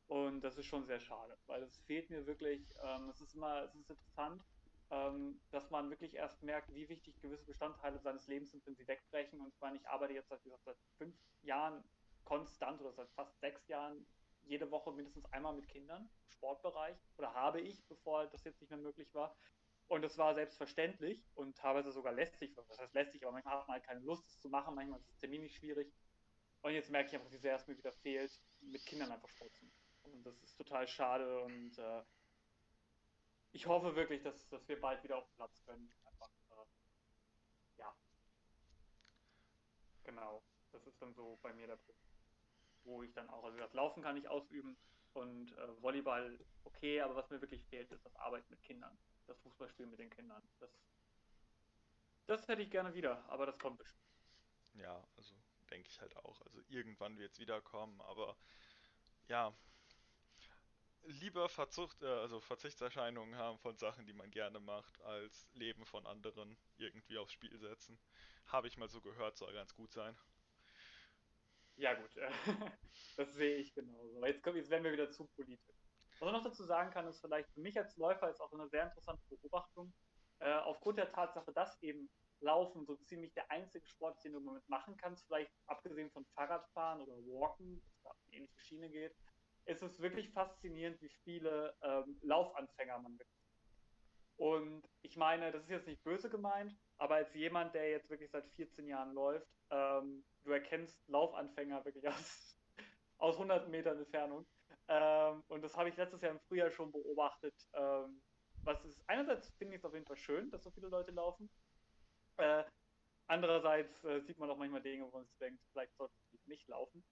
Und 0.07 0.41
das 0.41 0.57
ist 0.57 0.65
schon 0.67 0.85
sehr 0.85 0.99
schade, 1.01 1.37
weil 1.47 1.63
es 1.63 1.77
fehlt 1.79 2.09
mir 2.09 2.25
wirklich. 2.25 2.73
Ähm, 2.81 3.09
es 3.09 3.19
ist 3.21 3.35
immer, 3.35 3.63
es 3.63 3.75
ist 3.75 3.89
interessant, 3.89 4.41
ähm, 4.89 5.41
dass 5.51 5.69
man 5.69 5.89
wirklich 5.89 6.13
erst 6.13 6.41
merkt, 6.43 6.73
wie 6.73 6.87
wichtig 6.87 7.19
gewisse 7.19 7.45
Bestandteile 7.45 7.99
seines 7.99 8.27
Lebens 8.27 8.51
sind, 8.51 8.65
wenn 8.65 8.75
sie 8.75 8.87
wegbrechen. 8.87 9.41
Und 9.41 9.49
ich 9.53 9.59
meine, 9.59 9.77
ich 9.77 9.87
arbeite 9.87 10.13
jetzt 10.13 10.29
seit, 10.29 10.43
gesagt, 10.43 10.63
seit 10.63 10.77
fünf 10.97 11.15
Jahren 11.41 11.83
konstant 12.23 12.79
oder 12.81 12.93
seit 12.93 13.09
fast 13.11 13.37
sechs 13.39 13.67
Jahren 13.67 14.05
jede 14.43 14.71
Woche 14.71 14.91
mindestens 14.93 15.25
einmal 15.33 15.53
mit 15.53 15.67
Kindern 15.67 16.09
im 16.23 16.31
Sportbereich 16.31 16.97
oder 17.17 17.33
habe 17.33 17.59
ich, 17.59 17.85
bevor 17.87 18.27
das 18.27 18.43
jetzt 18.45 18.61
nicht 18.61 18.69
mehr 18.69 18.79
möglich 18.79 19.13
war. 19.13 19.35
Und 19.87 20.01
das 20.01 20.17
war 20.17 20.33
selbstverständlich 20.33 21.25
und 21.35 21.57
teilweise 21.57 21.91
sogar 21.91 22.11
lästig. 22.13 22.53
Das 22.55 22.77
heißt 22.77 22.93
lästig, 22.93 23.23
aber 23.23 23.31
manchmal 23.33 23.59
hat 23.59 23.67
man 23.67 23.75
halt 23.75 23.85
keine 23.85 24.01
Lust, 24.01 24.25
das 24.25 24.39
zu 24.39 24.49
machen. 24.49 24.75
Manchmal 24.75 24.99
ist 24.99 25.09
es 25.09 25.17
terminlich 25.17 25.55
schwierig. 25.55 25.93
Und 26.67 26.73
jetzt 26.73 26.89
merke 26.89 27.07
ich 27.07 27.15
einfach, 27.15 27.31
wie 27.31 27.37
sehr 27.37 27.55
es 27.55 27.65
mir 27.65 27.77
wieder 27.77 27.93
fehlt, 27.93 28.41
mit 28.59 28.85
Kindern 28.85 29.09
einfach 29.09 29.29
Sport 29.29 29.55
zu 29.55 29.63
machen. 29.63 29.79
Und 30.03 30.25
das 30.25 30.37
ist 30.43 30.57
total 30.57 30.85
schade 30.85 31.41
und 31.43 31.77
äh, 31.77 32.03
ich 33.53 33.67
hoffe 33.67 33.95
wirklich, 33.95 34.21
dass, 34.21 34.49
dass 34.49 34.67
wir 34.67 34.77
bald 34.77 35.01
wieder 35.01 35.15
auf 35.15 35.25
den 35.27 35.35
Platz 35.35 35.63
können. 35.63 35.89
Einfach, 36.03 36.29
äh, 36.49 37.77
ja. 37.77 37.95
Genau. 40.03 40.43
Das 40.73 40.85
ist 40.85 41.01
dann 41.01 41.13
so 41.13 41.39
bei 41.41 41.53
mir 41.53 41.67
der 41.67 41.77
Punkt. 41.77 42.01
Wo 42.83 43.01
ich 43.01 43.13
dann 43.13 43.29
auch, 43.29 43.45
also 43.45 43.57
das 43.57 43.71
Laufen 43.71 44.03
kann 44.03 44.17
ich 44.17 44.27
ausüben 44.27 44.75
und 45.13 45.53
äh, 45.53 45.81
Volleyball 45.81 46.37
okay, 46.65 46.99
aber 46.99 47.15
was 47.15 47.29
mir 47.29 47.39
wirklich 47.39 47.63
fehlt, 47.67 47.89
ist 47.93 48.05
das 48.05 48.15
Arbeiten 48.17 48.47
mit 48.49 48.61
Kindern. 48.61 48.97
Das 49.25 49.39
Fußballspielen 49.39 49.89
mit 49.89 50.01
den 50.01 50.09
Kindern. 50.09 50.45
Das, 50.59 50.69
das 52.25 52.45
hätte 52.49 52.61
ich 52.61 52.69
gerne 52.69 52.93
wieder, 52.93 53.23
aber 53.29 53.45
das 53.45 53.57
kommt 53.57 53.77
bestimmt. 53.77 54.03
Ja, 54.73 55.01
also 55.15 55.33
denke 55.67 55.89
ich 55.89 56.01
halt 56.01 56.15
auch. 56.17 56.41
Also 56.41 56.61
irgendwann 56.69 57.17
wird 57.17 57.33
es 57.33 57.39
wiederkommen, 57.39 57.99
aber 58.01 58.37
ja, 59.27 59.53
lieber 61.03 61.49
Verzucht, 61.49 62.01
äh, 62.01 62.05
also 62.05 62.39
Verzichtserscheinungen 62.39 63.35
haben 63.35 63.59
von 63.59 63.77
Sachen, 63.77 64.05
die 64.05 64.13
man 64.13 64.29
gerne 64.31 64.59
macht, 64.59 65.01
als 65.01 65.47
Leben 65.53 65.85
von 65.85 66.05
anderen 66.05 66.57
irgendwie 66.77 67.17
aufs 67.17 67.33
Spiel 67.33 67.57
setzen. 67.57 67.99
Habe 68.47 68.67
ich 68.67 68.77
mal 68.77 68.89
so 68.89 69.01
gehört, 69.01 69.37
soll 69.37 69.53
ganz 69.53 69.73
gut 69.75 69.91
sein. 69.91 70.17
Ja, 71.75 71.93
gut, 71.93 72.09
das 73.17 73.33
sehe 73.35 73.57
ich 73.57 73.73
genauso. 73.73 74.25
Jetzt, 74.25 74.43
kommt, 74.43 74.55
jetzt 74.55 74.69
werden 74.69 74.83
wir 74.83 74.93
wieder 74.93 75.11
zu 75.11 75.25
politisch. 75.27 75.75
Was 76.19 76.21
man 76.21 76.33
noch 76.33 76.43
dazu 76.43 76.63
sagen 76.63 76.89
kann, 76.91 77.07
ist 77.07 77.21
vielleicht 77.21 77.51
für 77.51 77.61
mich 77.61 77.77
als 77.77 77.95
Läufer 77.97 78.29
ist 78.29 78.41
auch 78.41 78.51
eine 78.51 78.67
sehr 78.67 78.85
interessante 78.85 79.21
Beobachtung. 79.29 79.93
Äh, 80.39 80.53
aufgrund 80.53 80.97
der 80.97 81.11
Tatsache, 81.11 81.53
dass 81.53 81.81
eben 81.83 82.09
Laufen 82.41 82.85
so 82.85 82.95
ziemlich 82.95 83.33
der 83.33 83.49
einzige 83.51 83.85
Sport 83.85 84.23
den 84.23 84.33
du 84.33 84.39
Moment 84.39 84.67
machen 84.69 84.97
kannst, 84.97 85.25
vielleicht 85.25 85.51
abgesehen 85.65 86.11
von 86.11 86.25
Fahrradfahren 86.35 87.01
oder 87.01 87.13
Walken, 87.13 87.81
das 87.81 88.01
da 88.03 88.09
auf 88.09 88.17
eine 88.27 88.37
ähnliche 88.37 88.59
Schiene 88.59 88.89
geht, 88.89 89.15
ist 89.65 89.83
es 89.83 90.01
wirklich 90.01 90.29
faszinierend, 90.29 91.01
wie 91.01 91.09
viele 91.09 91.75
ähm, 91.81 92.19
Laufanfänger 92.21 92.99
man 92.99 93.19
wirklich 93.19 93.37
und 94.37 94.87
ich 95.01 95.17
meine, 95.17 95.51
das 95.51 95.63
ist 95.63 95.69
jetzt 95.69 95.87
nicht 95.87 96.03
böse 96.03 96.29
gemeint, 96.29 96.75
aber 96.97 97.15
als 97.15 97.33
jemand, 97.33 97.73
der 97.73 97.89
jetzt 97.89 98.09
wirklich 98.09 98.29
seit 98.29 98.47
14 98.51 98.87
Jahren 98.87 99.13
läuft, 99.13 99.47
ähm, 99.71 100.23
du 100.43 100.51
erkennst 100.51 100.97
Laufanfänger 101.07 101.83
wirklich 101.85 102.07
aus, 102.07 102.55
aus 103.17 103.35
100 103.35 103.67
Metern 103.69 103.97
Entfernung. 103.97 104.45
Ähm, 104.87 105.43
und 105.47 105.63
das 105.63 105.75
habe 105.75 105.89
ich 105.89 105.97
letztes 105.97 106.21
Jahr 106.21 106.31
im 106.31 106.39
Frühjahr 106.41 106.69
schon 106.69 106.91
beobachtet. 106.91 107.55
Ähm, 107.73 108.21
was 108.63 108.85
ist, 108.85 109.01
einerseits 109.07 109.49
finde 109.57 109.75
ich 109.75 109.81
es 109.81 109.85
auf 109.85 109.93
jeden 109.93 110.05
Fall 110.05 110.17
schön, 110.17 110.51
dass 110.51 110.63
so 110.63 110.69
viele 110.69 110.87
Leute 110.87 111.11
laufen. 111.11 111.49
Äh, 112.37 112.63
andererseits 113.27 114.03
äh, 114.03 114.21
sieht 114.21 114.37
man 114.37 114.49
auch 114.49 114.57
manchmal 114.57 114.81
Dinge, 114.81 115.05
wo 115.05 115.11
man 115.11 115.25
sich 115.25 115.37
denkt, 115.37 115.63
vielleicht 115.71 115.95
sollte 115.95 116.13
ich 116.31 116.45
nicht 116.47 116.67
laufen. 116.67 117.03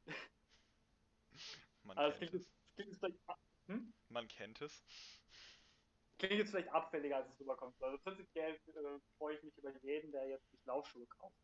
Man 1.84 1.98
es 1.98 2.17
kennt 2.17 2.32
klingt, 2.32 2.34
es. 2.34 2.51
klingt 2.75 2.91
jetzt 2.91 3.00
vielleicht, 3.00 3.20
hm? 3.67 3.94
Man 4.10 4.27
kennt 4.27 4.62
es. 4.62 4.84
klingt 6.17 6.39
jetzt 6.39 6.51
vielleicht 6.51 6.70
abfälliger, 6.70 7.17
als 7.17 7.29
es 7.29 7.39
rüberkommt. 7.39 7.82
Also 7.82 7.98
prinzipiell 8.00 8.55
äh, 8.55 9.00
freue 9.17 9.36
ich 9.36 9.44
mich 9.44 9.58
über 9.58 9.72
jeden, 9.84 10.12
der 10.12 10.27
jetzt 10.27 10.50
sich 10.51 10.65
Laufschuhe 10.65 11.05
kauft. 11.08 11.38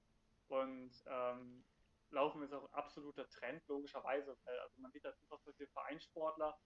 Und 0.47 0.91
ähm, 1.07 1.63
Laufen 2.09 2.43
ist 2.43 2.53
auch 2.53 2.63
ein 2.63 2.73
absoluter 2.73 3.29
Trend, 3.29 3.65
logischerweise. 3.67 4.38
Weil, 4.43 4.59
also 4.59 4.81
man 4.81 4.91
sieht 4.91 5.03
halt 5.05 5.17
unfassbar 5.21 5.53
viele 5.53 5.69
Vereinssportler, 5.69 6.57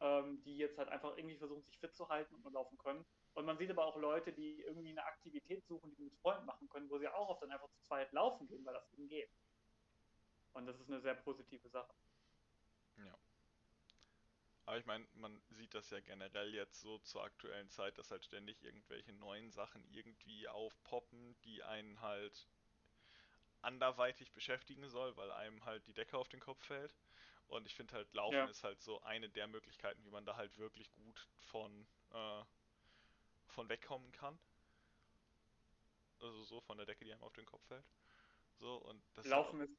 ähm, 0.00 0.42
die 0.42 0.56
jetzt 0.56 0.78
halt 0.78 0.88
einfach 0.88 1.16
irgendwie 1.16 1.36
versuchen, 1.36 1.62
sich 1.64 1.78
fit 1.78 1.94
zu 1.94 2.08
halten 2.08 2.34
und 2.34 2.42
nur 2.42 2.52
laufen 2.52 2.78
können. 2.78 3.04
Und 3.38 3.46
man 3.46 3.56
sieht 3.56 3.70
aber 3.70 3.86
auch 3.86 3.96
Leute, 3.96 4.32
die 4.32 4.62
irgendwie 4.62 4.90
eine 4.90 5.04
Aktivität 5.04 5.64
suchen, 5.64 5.90
die 5.90 5.94
sie 5.94 6.02
mit 6.06 6.16
Freunden 6.16 6.44
machen 6.44 6.68
können, 6.68 6.90
wo 6.90 6.98
sie 6.98 7.06
auch 7.06 7.28
oft 7.28 7.40
dann 7.40 7.52
einfach 7.52 7.70
zu 7.70 7.80
zweit 7.82 8.12
laufen 8.12 8.48
gehen, 8.48 8.64
weil 8.64 8.74
das 8.74 8.92
eben 8.92 9.06
geht. 9.06 9.30
Und 10.54 10.66
das 10.66 10.80
ist 10.80 10.90
eine 10.90 11.00
sehr 11.00 11.14
positive 11.14 11.68
Sache. 11.68 11.94
Ja. 12.96 13.16
Aber 14.66 14.76
ich 14.76 14.86
meine, 14.86 15.06
man 15.12 15.40
sieht 15.50 15.72
das 15.74 15.88
ja 15.90 16.00
generell 16.00 16.52
jetzt 16.52 16.80
so 16.80 16.98
zur 16.98 17.22
aktuellen 17.22 17.70
Zeit, 17.70 17.96
dass 17.96 18.10
halt 18.10 18.24
ständig 18.24 18.60
irgendwelche 18.64 19.12
neuen 19.12 19.52
Sachen 19.52 19.84
irgendwie 19.84 20.48
aufpoppen, 20.48 21.40
die 21.44 21.62
einen 21.62 22.00
halt 22.00 22.48
anderweitig 23.62 24.32
beschäftigen 24.32 24.88
soll, 24.88 25.16
weil 25.16 25.30
einem 25.30 25.64
halt 25.64 25.86
die 25.86 25.94
Decke 25.94 26.18
auf 26.18 26.28
den 26.28 26.40
Kopf 26.40 26.64
fällt. 26.64 26.96
Und 27.46 27.66
ich 27.66 27.76
finde 27.76 27.94
halt, 27.94 28.12
Laufen 28.14 28.34
Ja. 28.34 28.44
ist 28.48 28.64
halt 28.64 28.82
so 28.82 29.00
eine 29.02 29.30
der 29.30 29.46
Möglichkeiten, 29.46 30.04
wie 30.04 30.10
man 30.10 30.26
da 30.26 30.36
halt 30.36 30.58
wirklich 30.58 30.92
gut 30.92 31.28
von, 31.38 31.86
äh, 32.10 32.42
von 33.48 33.68
wegkommen 33.68 34.10
kann. 34.12 34.38
Also 36.20 36.44
so 36.44 36.60
von 36.60 36.76
der 36.76 36.86
Decke, 36.86 37.04
die 37.04 37.12
einem 37.12 37.22
auf 37.22 37.32
den 37.32 37.46
Kopf 37.46 37.64
fällt. 37.66 37.84
So, 38.56 38.76
und 38.76 39.02
das 39.14 39.26
Laufen 39.26 39.60
ist, 39.60 39.78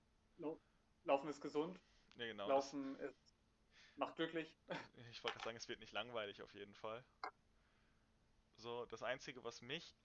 Laufen 1.04 1.30
ist 1.30 1.42
gesund. 1.42 1.80
Ja, 2.16 2.26
genau. 2.26 2.48
Laufen 2.48 2.98
ist, 3.00 3.36
macht 3.96 4.16
glücklich. 4.16 4.54
Ich 5.12 5.24
wollte 5.24 5.40
sagen, 5.40 5.58
es 5.58 5.68
wird 5.68 5.80
nicht 5.80 5.92
langweilig 5.92 6.42
auf 6.42 6.54
jeden 6.54 6.76
Fall. 6.76 7.04
So, 8.58 8.86
das 8.86 9.04
Einzige, 9.04 9.44
was 9.44 9.62
mich 9.62 9.96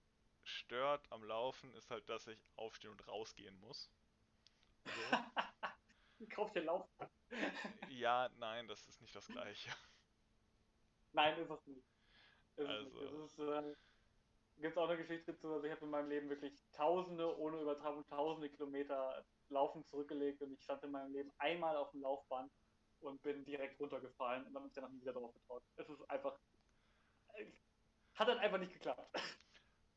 stört 0.43 1.11
am 1.13 1.23
Laufen, 1.25 1.73
ist 1.75 1.91
halt, 1.91 2.09
dass 2.09 2.27
ich 2.27 2.41
aufstehen 2.57 2.91
und 2.91 3.07
rausgehen 3.07 3.59
muss. 3.61 3.91
So. 4.85 4.91
Kauf 6.31 6.53
dir 6.53 6.63
Lauf. 6.63 6.89
ja, 7.91 8.31
nein, 8.37 8.67
das 8.69 8.87
ist 8.89 9.01
nicht 9.03 9.15
das 9.15 9.27
gleiche. 9.27 9.71
Nein, 11.13 11.39
ist 11.39 11.51
es 11.51 11.67
nicht. 11.67 11.94
Also. 12.57 13.01
Es 13.01 13.33
ist, 13.33 13.39
äh, 13.39 13.75
gibt 14.59 14.79
auch 14.79 14.89
eine 14.89 14.99
Geschichte 14.99 15.37
zu, 15.37 15.53
also 15.53 15.65
ich 15.65 15.73
habe 15.73 15.85
in 15.85 15.91
meinem 15.91 16.09
Leben 16.09 16.29
wirklich 16.31 16.55
tausende, 16.73 17.39
ohne 17.39 17.61
Übertragung 17.61 18.07
tausende 18.07 18.49
Kilometer 18.49 19.25
Laufen 19.49 19.85
zurückgelegt 19.85 20.41
und 20.43 20.53
ich 20.53 20.63
stand 20.63 20.83
in 20.85 20.91
meinem 20.91 21.13
Leben 21.13 21.33
einmal 21.39 21.77
auf 21.77 21.91
dem 21.91 22.03
Laufband 22.03 22.53
und 23.01 23.23
bin 23.23 23.45
direkt 23.45 23.79
runtergefallen 23.81 24.47
und 24.47 24.55
dann 24.55 24.63
mich 24.63 24.73
danach 24.73 24.89
nie 24.91 25.01
wieder 25.01 25.13
drauf 25.13 25.33
getraut. 25.35 25.63
Es 25.77 25.89
ist 25.89 26.11
einfach. 26.11 26.39
Hat 28.15 28.29
dann 28.29 28.39
einfach 28.39 28.59
nicht 28.59 28.73
geklappt. 28.73 29.09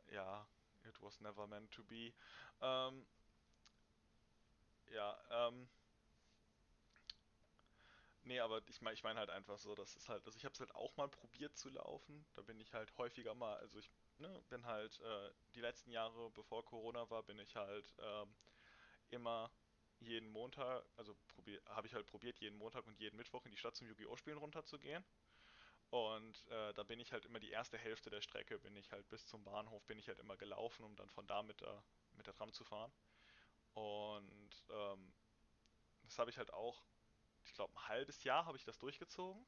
Ja, 0.10 0.48
it 0.86 1.02
was 1.02 1.20
never 1.20 1.48
meant 1.48 1.70
to 1.70 1.84
be. 1.84 2.14
Ähm, 2.62 3.06
ja, 4.90 5.20
ähm. 5.30 5.68
Nee, 8.28 8.42
aber 8.42 8.62
ich 8.68 8.82
meine 8.82 8.94
ich 8.94 9.04
mein 9.04 9.18
halt 9.18 9.30
einfach 9.30 9.58
so, 9.58 9.74
das 9.74 9.96
ist 9.96 10.10
halt, 10.10 10.26
also 10.26 10.36
ich 10.38 10.44
habe 10.44 10.52
es 10.54 10.60
halt 10.60 10.76
auch 10.76 10.98
mal 10.98 11.08
probiert 11.08 11.56
zu 11.56 11.70
laufen. 11.70 12.26
Da 12.34 12.42
bin 12.42 12.60
ich 12.60 12.74
halt 12.74 12.96
häufiger 12.98 13.34
mal, 13.34 13.56
also 13.58 13.80
ich 13.80 13.90
ne, 14.18 14.44
bin 14.50 14.66
halt 14.66 15.00
äh, 15.00 15.32
die 15.56 15.62
letzten 15.62 15.92
Jahre, 15.92 16.30
bevor 16.32 16.66
Corona 16.66 17.10
war, 17.10 17.24
bin 17.24 17.40
ich 17.40 17.56
halt 17.56 17.96
ähm, 18.00 18.36
immer 19.12 19.52
jeden 20.00 20.30
Montag, 20.30 20.86
also 20.98 21.16
habe 21.68 21.88
ich 21.88 21.94
halt 21.94 22.06
probiert, 22.08 22.40
jeden 22.40 22.58
Montag 22.58 22.86
und 22.88 23.00
jeden 23.00 23.18
Mittwoch 23.18 23.46
in 23.46 23.52
die 23.52 23.58
Stadt 23.58 23.76
zum 23.76 23.88
Yu-Gi-Oh! 23.88 24.18
Spielen 24.18 24.38
runterzugehen. 24.38 25.06
Und 25.90 26.48
äh, 26.48 26.74
da 26.74 26.84
bin 26.84 27.00
ich 27.00 27.14
halt 27.14 27.26
immer 27.26 27.40
die 27.40 27.52
erste 27.52 27.78
Hälfte 27.78 28.10
der 28.10 28.22
Strecke, 28.22 28.60
bin 28.60 28.76
ich 28.76 28.92
halt 28.92 29.08
bis 29.10 29.26
zum 29.28 29.44
Bahnhof, 29.46 29.86
bin 29.86 30.00
ich 30.00 30.08
halt 30.10 30.20
immer 30.20 30.38
gelaufen, 30.38 30.84
um 30.86 30.96
dann 30.98 31.10
von 31.10 31.28
da 31.28 31.44
mit 31.44 31.62
der, 31.62 31.84
mit 32.14 32.28
der 32.28 32.34
Tram 32.34 32.54
zu 32.54 32.64
fahren. 32.66 32.94
Und 33.74 34.66
ähm, 34.72 35.14
das 36.04 36.20
habe 36.20 36.30
ich 36.32 36.38
halt 36.38 36.54
auch, 36.54 36.84
ich 37.48 37.54
glaube, 37.54 37.74
ein 37.74 37.88
halbes 37.88 38.24
Jahr 38.24 38.46
habe 38.46 38.58
ich 38.58 38.64
das 38.64 38.78
durchgezogen. 38.78 39.46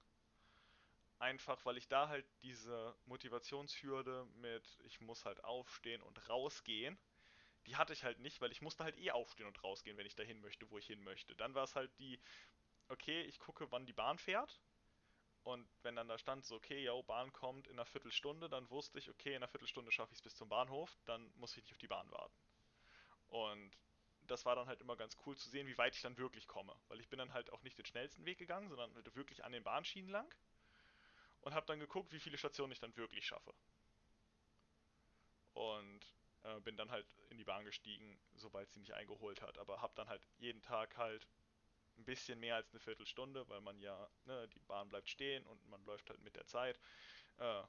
Einfach, 1.20 1.64
weil 1.66 1.78
ich 1.78 1.88
da 1.90 2.08
halt 2.08 2.26
diese 2.42 2.96
Motivationshürde 3.06 4.26
mit, 4.36 4.80
ich 4.86 5.02
muss 5.02 5.26
halt 5.26 5.44
aufstehen 5.44 6.02
und 6.02 6.30
rausgehen, 6.30 6.98
die 7.66 7.76
hatte 7.76 7.92
ich 7.92 8.06
halt 8.06 8.20
nicht, 8.20 8.40
weil 8.40 8.52
ich 8.54 8.62
musste 8.62 8.86
halt 8.86 8.98
eh 8.98 9.12
aufstehen 9.12 9.46
und 9.46 9.62
rausgehen, 9.62 9.98
wenn 9.98 10.06
ich 10.06 10.16
dahin 10.16 10.40
möchte, 10.40 10.70
wo 10.70 10.78
ich 10.78 10.88
hin 10.88 11.04
möchte. 11.04 11.36
Dann 11.36 11.54
war 11.54 11.66
es 11.66 11.76
halt 11.76 11.92
die, 12.00 12.20
okay, 12.88 13.22
ich 13.24 13.38
gucke, 13.40 13.70
wann 13.72 13.86
die 13.86 13.94
Bahn 13.94 14.18
fährt. 14.18 14.62
Und 15.44 15.68
wenn 15.84 15.96
dann 15.96 16.08
da 16.08 16.18
stand, 16.18 16.46
so, 16.46 16.56
okay, 16.56 16.84
yo, 16.84 17.04
Bahn 17.04 17.34
kommt 17.34 17.68
in 17.68 17.74
einer 17.74 17.86
Viertelstunde, 17.86 18.50
dann 18.50 18.70
wusste 18.70 19.00
ich, 19.00 19.10
okay, 19.10 19.32
in 19.32 19.38
einer 19.38 19.48
Viertelstunde 19.48 19.92
schaffe 19.92 20.14
ich 20.14 20.20
es 20.20 20.24
bis 20.24 20.36
zum 20.36 20.48
Bahnhof, 20.48 20.98
dann 21.06 21.32
muss 21.36 21.52
ich 21.52 21.64
nicht 21.64 21.74
auf 21.74 21.78
die 21.78 21.88
Bahn 21.88 22.10
warten. 22.12 22.36
Und 23.28 23.78
das 24.32 24.46
war 24.46 24.56
dann 24.56 24.68
halt 24.68 24.82
immer 24.82 24.96
ganz 24.96 25.18
cool 25.26 25.36
zu 25.38 25.50
sehen, 25.50 25.68
wie 25.68 25.78
weit 25.78 25.96
ich 25.96 26.02
dann 26.02 26.18
wirklich 26.18 26.48
komme. 26.48 26.76
Weil 26.88 27.00
ich 27.00 27.10
bin 27.10 27.20
dann 27.20 27.34
halt 27.34 27.52
auch 27.52 27.62
nicht 27.64 27.78
den 27.78 27.86
schnellsten 27.86 28.26
Weg 28.26 28.38
gegangen, 28.38 28.70
sondern 28.70 28.94
halt 28.96 29.16
wirklich 29.16 29.44
an 29.44 29.52
den 29.52 29.64
Bahnschienen 29.64 30.10
lang. 30.10 30.34
Und 31.42 31.54
habe 31.54 31.66
dann 31.66 31.80
geguckt, 31.80 32.12
wie 32.12 32.20
viele 32.20 32.38
Stationen 32.38 32.72
ich 32.72 32.80
dann 32.80 32.96
wirklich 32.98 33.26
schaffe. 33.26 33.54
Und 35.54 36.14
äh, 36.44 36.60
bin 36.62 36.78
dann 36.78 36.92
halt 36.92 37.08
in 37.30 37.38
die 37.38 37.44
Bahn 37.44 37.66
gestiegen, 37.66 38.20
sobald 38.36 38.72
sie 38.72 38.80
mich 38.80 38.94
eingeholt 38.94 39.42
hat. 39.42 39.58
Aber 39.58 39.82
habe 39.82 39.94
dann 39.96 40.10
halt 40.10 40.26
jeden 40.38 40.62
Tag 40.62 40.98
halt 40.98 41.28
ein 41.98 42.06
bisschen 42.06 42.40
mehr 42.40 42.56
als 42.56 42.72
eine 42.72 42.80
Viertelstunde, 42.80 43.48
weil 43.50 43.62
man 43.62 43.80
ja, 43.80 44.10
ne, 44.26 44.48
die 44.50 44.60
Bahn 44.62 44.90
bleibt 44.90 45.10
stehen 45.10 45.46
und 45.46 45.68
man 45.68 45.84
läuft 45.86 46.10
halt 46.10 46.22
mit 46.22 46.36
der 46.36 46.46
Zeit. 46.46 46.80
Äh, 47.38 47.64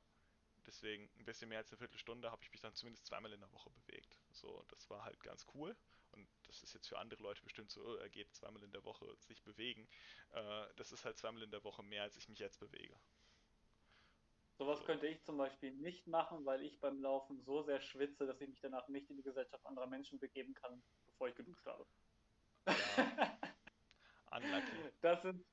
deswegen 0.66 1.11
ein 1.18 1.25
bisschen 1.25 1.49
mehr 1.49 1.59
als 1.59 1.70
eine 1.70 1.79
Viertelstunde 1.79 2.31
habe 2.31 2.42
ich 2.42 2.51
mich 2.51 2.61
dann 2.61 2.75
zumindest 2.75 3.07
zweimal 3.07 3.33
in 3.33 3.40
der 3.40 3.53
Woche 3.53 3.70
bewegt. 3.70 4.16
So, 4.31 4.64
das 4.68 4.88
war 4.90 5.05
halt 5.05 5.23
ganz 5.23 5.46
cool. 5.55 5.77
Und 6.12 6.29
das 6.46 6.62
ist 6.62 6.75
jetzt 6.75 6.88
für 6.88 6.99
andere 6.99 7.23
Leute 7.23 7.42
bestimmt 7.42 7.70
so, 7.70 7.96
er 7.96 8.09
geht 8.09 8.35
zweimal 8.35 8.62
in 8.62 8.73
der 8.73 8.85
Woche 8.85 9.07
sich 9.18 9.42
bewegen. 9.42 9.88
Äh, 10.33 10.66
das 10.77 10.92
ist 10.92 11.05
halt 11.05 11.18
zweimal 11.18 11.42
in 11.42 11.51
der 11.51 11.64
Woche 11.64 11.83
mehr, 11.83 12.03
als 12.03 12.16
ich 12.16 12.29
mich 12.29 12.38
jetzt 12.38 12.59
bewege. 12.59 12.94
Sowas 14.59 14.85
könnte 14.85 15.07
ich 15.07 15.23
zum 15.23 15.38
Beispiel 15.38 15.73
nicht 15.73 16.07
machen, 16.07 16.44
weil 16.44 16.62
ich 16.62 16.79
beim 16.81 17.01
Laufen 17.01 17.40
so 17.40 17.62
sehr 17.62 17.81
schwitze, 17.81 18.27
dass 18.27 18.40
ich 18.42 18.49
mich 18.49 18.61
danach 18.61 18.88
nicht 18.88 19.09
in 19.09 19.16
die 19.16 19.23
Gesellschaft 19.23 19.64
anderer 19.64 19.87
Menschen 19.87 20.18
begeben 20.18 20.53
kann, 20.55 20.83
bevor 21.07 21.29
ich 21.29 21.35
geduscht 21.35 21.64
habe. 21.66 21.87
Ja. 22.66 23.38
unlucky. 24.33 24.92
Das 25.01 25.23
sind, 25.23 25.44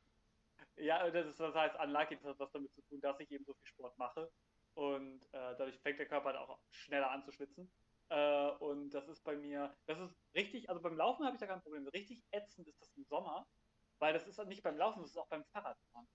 ja, 0.76 1.10
das, 1.10 1.26
ist, 1.28 1.40
das 1.40 1.56
heißt 1.56 1.76
unlucky, 1.80 2.18
das 2.18 2.26
hat 2.26 2.40
was 2.40 2.52
damit 2.52 2.74
zu 2.74 2.82
tun, 2.82 3.00
dass 3.02 3.20
ich 3.20 3.32
eben 3.32 3.46
so 3.46 3.54
viel 3.54 3.68
Sport 3.68 3.98
mache. 3.98 4.30
Und 4.74 5.24
äh, 5.32 5.56
dadurch 5.58 5.80
fängt 5.80 6.00
der 6.00 6.08
Körper 6.08 6.28
halt 6.28 6.38
auch 6.38 6.60
schneller 6.70 7.10
an 7.10 7.24
zu 7.24 7.32
schwitzen. 7.32 7.72
Äh, 8.10 8.50
und 8.60 8.92
das 8.92 9.08
ist 9.10 9.24
bei 9.24 9.36
mir, 9.36 9.76
das 9.86 10.00
ist 10.00 10.16
richtig, 10.34 10.70
also 10.70 10.82
beim 10.82 10.96
Laufen 10.96 11.26
habe 11.26 11.36
ich 11.36 11.40
da 11.40 11.48
kein 11.48 11.62
Problem. 11.62 11.88
Richtig 11.88 12.24
ätzend 12.32 12.68
ist 12.68 12.82
das 12.82 12.92
im 12.96 13.04
Sommer, 13.06 13.46
weil 14.00 14.14
das 14.14 14.28
ist 14.28 14.44
nicht 14.46 14.64
beim 14.64 14.78
Laufen, 14.78 15.02
das 15.02 15.12
ist 15.12 15.18
auch 15.18 15.28
beim 15.28 15.44
Fahrradfahren. 15.46 16.08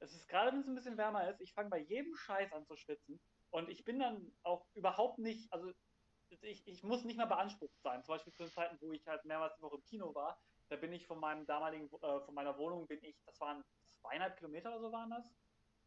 Es 0.00 0.14
ist 0.14 0.28
gerade, 0.28 0.52
wenn 0.52 0.60
es 0.60 0.66
ein 0.66 0.74
bisschen 0.74 0.96
wärmer 0.96 1.28
ist, 1.28 1.40
ich 1.40 1.52
fange 1.52 1.68
bei 1.68 1.78
jedem 1.78 2.16
Scheiß 2.16 2.52
an 2.52 2.64
zu 2.66 2.76
schwitzen. 2.76 3.20
Und 3.50 3.68
ich 3.68 3.84
bin 3.84 3.98
dann 3.98 4.32
auch 4.42 4.66
überhaupt 4.74 5.18
nicht, 5.18 5.52
also 5.52 5.72
ich, 6.30 6.66
ich 6.66 6.82
muss 6.82 7.04
nicht 7.04 7.16
mehr 7.16 7.26
beansprucht 7.26 7.80
sein. 7.82 8.02
Zum 8.02 8.14
Beispiel 8.14 8.32
zu 8.32 8.44
den 8.44 8.52
Zeiten, 8.52 8.78
wo 8.80 8.92
ich 8.92 9.06
halt 9.06 9.24
mehrmals 9.24 9.54
die 9.56 9.62
Woche 9.62 9.76
im 9.76 9.84
Kino 9.84 10.14
war, 10.14 10.40
da 10.68 10.76
bin 10.76 10.92
ich 10.92 11.06
von 11.06 11.18
meinem 11.18 11.44
damaligen, 11.46 11.86
äh, 11.86 12.20
von 12.20 12.34
meiner 12.34 12.56
Wohnung 12.56 12.86
bin 12.86 13.02
ich, 13.02 13.20
das 13.26 13.38
waren 13.40 13.64
zweieinhalb 13.88 14.36
Kilometer 14.36 14.70
oder 14.70 14.80
so 14.80 14.92
waren 14.92 15.10
das? 15.10 15.24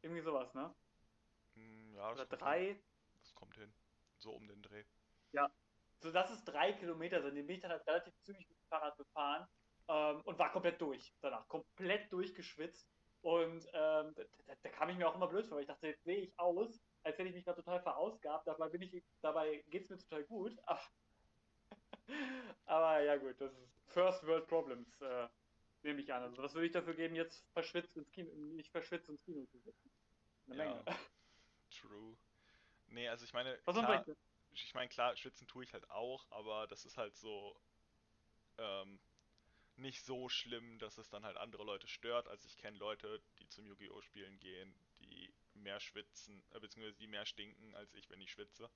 Irgendwie 0.02 0.22
sowas, 0.22 0.54
ne? 0.54 0.74
Hm, 1.56 1.96
ja, 1.96 2.14
das 2.14 2.28
oder 2.28 2.38
drei. 2.38 2.66
Hin. 2.66 2.84
Das 3.22 3.34
kommt 3.34 3.56
hin. 3.56 3.74
So 4.18 4.32
um 4.32 4.48
den 4.48 4.62
Dreh. 4.62 4.84
Ja. 5.34 5.52
So 6.00 6.12
dass 6.12 6.32
es 6.32 6.44
drei 6.44 6.74
Kilometer 6.74 7.22
sind. 7.22 7.36
Den 7.36 7.48
bin 7.48 7.56
ich 7.56 7.62
dann 7.62 7.72
halt 7.72 7.86
relativ 7.88 8.14
zügig 8.22 8.48
mit 8.50 8.58
dem 8.58 8.68
Fahrrad 8.68 8.98
gefahren 8.98 9.48
ähm, 9.88 10.22
und 10.22 10.38
war 10.40 10.52
komplett 10.52 10.82
durch 10.82 11.14
danach. 11.22 11.48
Komplett 11.48 12.12
durchgeschwitzt. 12.12 12.90
Und 13.22 13.66
ähm, 13.74 14.14
da, 14.16 14.24
da, 14.62 14.70
kam 14.70 14.90
ich 14.90 14.98
mir 14.98 15.08
auch 15.08 15.16
immer 15.16 15.28
blöd 15.28 15.46
vor, 15.46 15.56
weil 15.56 15.64
ich 15.64 15.70
dachte, 15.70 15.88
jetzt 15.88 16.04
sehe 16.04 16.18
ich 16.18 16.38
aus, 16.38 16.82
als 17.04 17.18
hätte 17.18 17.30
ich 17.30 17.36
mich 17.36 17.46
da 17.46 17.54
total 17.54 17.82
verausgabt. 17.82 18.48
Dabei, 18.48 18.68
bin 18.68 18.82
ich, 18.82 19.02
dabei 19.22 19.64
geht 19.70 19.84
es 19.84 19.90
mir 19.90 19.98
total 19.98 20.24
gut. 20.26 20.58
Aber, 20.68 20.82
aber, 22.66 23.02
ja 23.02 23.16
gut, 23.16 23.40
das 23.40 23.54
ist 23.54 23.74
First 23.88 24.28
World 24.28 24.46
Problems, 24.48 25.00
äh, 25.02 25.28
nehme 25.84 26.02
ich 26.02 26.14
an. 26.14 26.24
Also 26.24 26.44
was 26.44 26.54
würde 26.54 26.66
ich 26.66 26.74
dafür 26.74 26.94
geben, 26.94 27.16
jetzt 27.16 27.46
verschwitzt 27.54 27.96
ins 27.96 28.12
Kino, 28.12 28.30
nicht 28.34 28.72
verschwitzt 28.72 29.08
ins 29.08 29.24
Kino 29.24 29.46
zu 29.46 29.60
setzen? 29.60 29.90
Eine 30.48 30.58
ja, 30.58 30.66
Menge. 30.66 30.84
True. 31.70 32.18
Nee, 32.88 33.08
also 33.08 33.24
ich 33.24 33.34
meine, 33.34 33.58
klar, 33.60 34.06
ich 34.54 34.74
meine, 34.74 34.90
klar, 34.90 35.16
schwitzen 35.16 35.48
tue 35.48 35.64
ich 35.64 35.74
halt 35.74 35.90
auch, 35.90 36.30
aber 36.32 36.68
das 36.68 36.86
ist 36.86 36.98
halt 36.98 37.16
so, 37.16 37.56
ähm, 38.58 39.00
nicht 39.76 40.04
so 40.04 40.30
schlimm, 40.30 40.78
dass 40.80 40.98
es 40.98 41.10
dann 41.10 41.26
halt 41.26 41.38
andere 41.38 41.64
Leute 41.64 41.88
stört. 41.88 42.28
Also 42.28 42.48
ich 42.48 42.58
kenne 42.58 42.78
Leute, 42.78 43.22
die 43.40 43.48
zum 43.50 43.66
Yu-Gi-Oh! 43.66 44.02
spielen 44.02 44.40
gehen, 44.40 44.74
die 45.00 45.34
mehr 45.56 45.80
schwitzen, 45.80 46.44
äh, 46.52 46.60
beziehungsweise 46.60 46.98
die 46.98 47.08
mehr 47.08 47.26
stinken 47.26 47.74
als 47.76 47.94
ich, 47.94 48.10
wenn 48.10 48.22
ich 48.22 48.32
schwitze. 48.32 48.70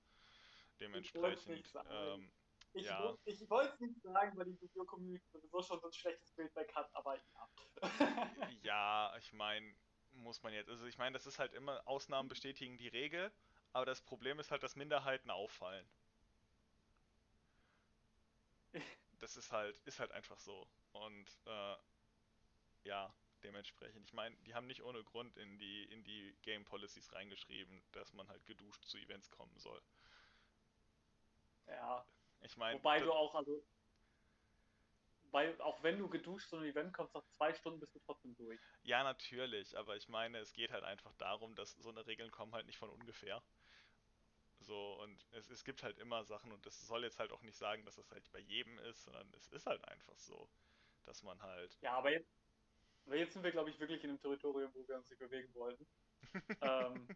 Dementsprechend, 0.80 1.74
ähm, 1.90 2.32
ich, 2.74 2.86
ja. 2.86 3.18
ich 3.26 3.50
wollte 3.50 3.74
es 3.74 3.80
nicht 3.80 4.02
sagen, 4.02 4.38
weil 4.38 4.46
die 4.46 4.58
Yu-Gi-Oh! 4.62 4.86
Community 4.86 5.28
sowieso 5.30 5.62
schon 5.62 5.80
so 5.80 5.88
ein 5.88 5.94
schlechtes 5.94 6.32
Bild 6.32 6.56
weg 6.56 6.74
hat, 6.76 6.90
aber 6.96 7.16
ja. 7.16 8.32
ja, 8.64 9.18
ich 9.18 9.34
meine, 9.34 9.76
muss 10.12 10.42
man 10.44 10.54
jetzt. 10.54 10.70
Also 10.70 10.86
ich 10.86 10.98
meine, 10.98 11.14
das 11.14 11.26
ist 11.26 11.40
halt 11.40 11.54
immer, 11.54 11.82
Ausnahmen 11.88 12.30
bestätigen 12.30 12.78
die 12.78 12.88
Regel, 12.88 13.32
aber 13.78 13.86
das 13.86 14.02
Problem 14.02 14.40
ist 14.40 14.50
halt, 14.50 14.64
dass 14.64 14.76
Minderheiten 14.76 15.30
auffallen. 15.30 15.88
Das 19.20 19.38
ist 19.38 19.52
halt, 19.52 19.80
ist 19.86 20.00
halt 20.00 20.12
einfach 20.14 20.40
so. 20.40 20.68
Und 20.94 21.28
äh, 21.46 21.76
ja, 22.84 23.14
dementsprechend. 23.44 24.04
Ich 24.08 24.14
meine, 24.14 24.36
die 24.48 24.56
haben 24.56 24.66
nicht 24.66 24.82
ohne 24.82 25.04
Grund 25.04 25.38
in 25.38 25.60
die, 25.60 25.84
in 25.86 26.04
die 26.04 26.36
Game 26.42 26.66
Policies 26.66 27.14
reingeschrieben, 27.14 27.84
dass 27.92 28.14
man 28.14 28.28
halt 28.30 28.44
geduscht 28.48 28.84
zu 28.86 28.98
Events 28.98 29.30
kommen 29.30 29.56
soll. 29.60 29.80
Ja. 31.68 32.04
Ich 32.42 32.58
meine. 32.58 32.80
Wobei 32.80 33.00
du 33.00 33.12
auch, 33.12 33.36
also. 33.36 33.64
Weil 35.30 35.60
auch 35.62 35.84
wenn 35.84 36.00
du 36.00 36.10
geduscht 36.10 36.50
zu 36.50 36.56
einem 36.56 36.66
Event 36.66 36.94
kommst, 36.94 37.14
nach 37.14 37.26
zwei 37.38 37.54
Stunden 37.54 37.80
bist 37.80 37.94
du 37.94 38.00
trotzdem 38.00 38.36
durch. 38.38 38.60
Ja, 38.82 39.04
natürlich, 39.04 39.78
aber 39.78 39.98
ich 39.98 40.08
meine, 40.10 40.40
es 40.40 40.54
geht 40.54 40.72
halt 40.72 40.84
einfach 40.84 41.14
darum, 41.18 41.54
dass 41.54 41.74
so 41.74 41.90
eine 41.90 42.08
Regeln 42.08 42.32
kommen 42.32 42.54
halt 42.54 42.66
nicht 42.66 42.78
von 42.80 42.90
ungefähr. 42.90 43.44
So, 44.68 45.02
und 45.02 45.26
es, 45.32 45.50
es 45.50 45.64
gibt 45.64 45.82
halt 45.82 45.98
immer 45.98 46.24
Sachen 46.24 46.52
und 46.52 46.66
das 46.66 46.80
soll 46.86 47.04
jetzt 47.04 47.20
halt 47.20 47.32
auch 47.32 47.42
nicht 47.42 47.58
sagen, 47.58 47.86
dass 47.86 47.96
das 47.96 48.12
halt 48.12 48.30
bei 48.32 48.40
jedem 48.40 48.78
ist, 48.80 49.04
sondern 49.04 49.34
es 49.34 49.48
ist 49.48 49.66
halt 49.66 49.84
einfach 49.88 50.18
so 50.20 50.50
dass 51.08 51.24
man 51.24 51.42
halt. 51.42 51.78
Ja, 51.82 51.94
aber 51.94 52.12
jetzt, 52.12 52.30
aber 53.06 53.16
jetzt 53.16 53.34
sind 53.34 53.44
wir, 53.44 53.52
glaube 53.52 53.70
ich, 53.70 53.80
wirklich 53.80 54.04
in 54.04 54.12
einem 54.12 54.20
Territorium, 54.20 54.72
wo 54.76 54.88
wir 54.88 54.98
uns 54.98 55.10
nicht 55.10 55.20
bewegen 55.20 55.54
wollten. 55.56 55.88
ähm, 56.62 57.08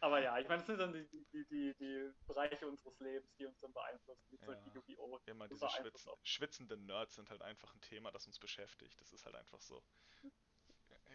Aber 0.00 0.20
ja, 0.20 0.36
ich 0.40 0.48
meine, 0.48 0.58
das 0.58 0.66
sind 0.66 0.80
dann 0.80 0.92
die, 0.92 1.06
die, 1.32 1.44
die, 1.44 1.74
die 1.74 2.12
Bereiche 2.26 2.66
unseres 2.66 2.98
Lebens, 2.98 3.32
die 3.36 3.46
uns 3.46 3.60
dann 3.60 3.72
beeinflussen, 3.72 4.26
wie 4.30 4.38
zum 4.38 4.48
Beispiel 4.48 4.72
Yu-Gi-Oh! 4.74 5.20
Immer 5.26 5.46
diese 5.46 5.68
schwitz 5.70 6.08
schwitzenden 6.24 6.86
Nerds 6.86 7.14
sind 7.14 7.30
halt 7.30 7.40
einfach 7.40 7.72
ein 7.72 7.80
Thema, 7.82 8.10
das 8.10 8.26
uns 8.26 8.40
beschäftigt. 8.40 9.00
Das 9.00 9.12
ist 9.12 9.24
halt 9.24 9.36
einfach 9.36 9.60
so. 9.60 9.80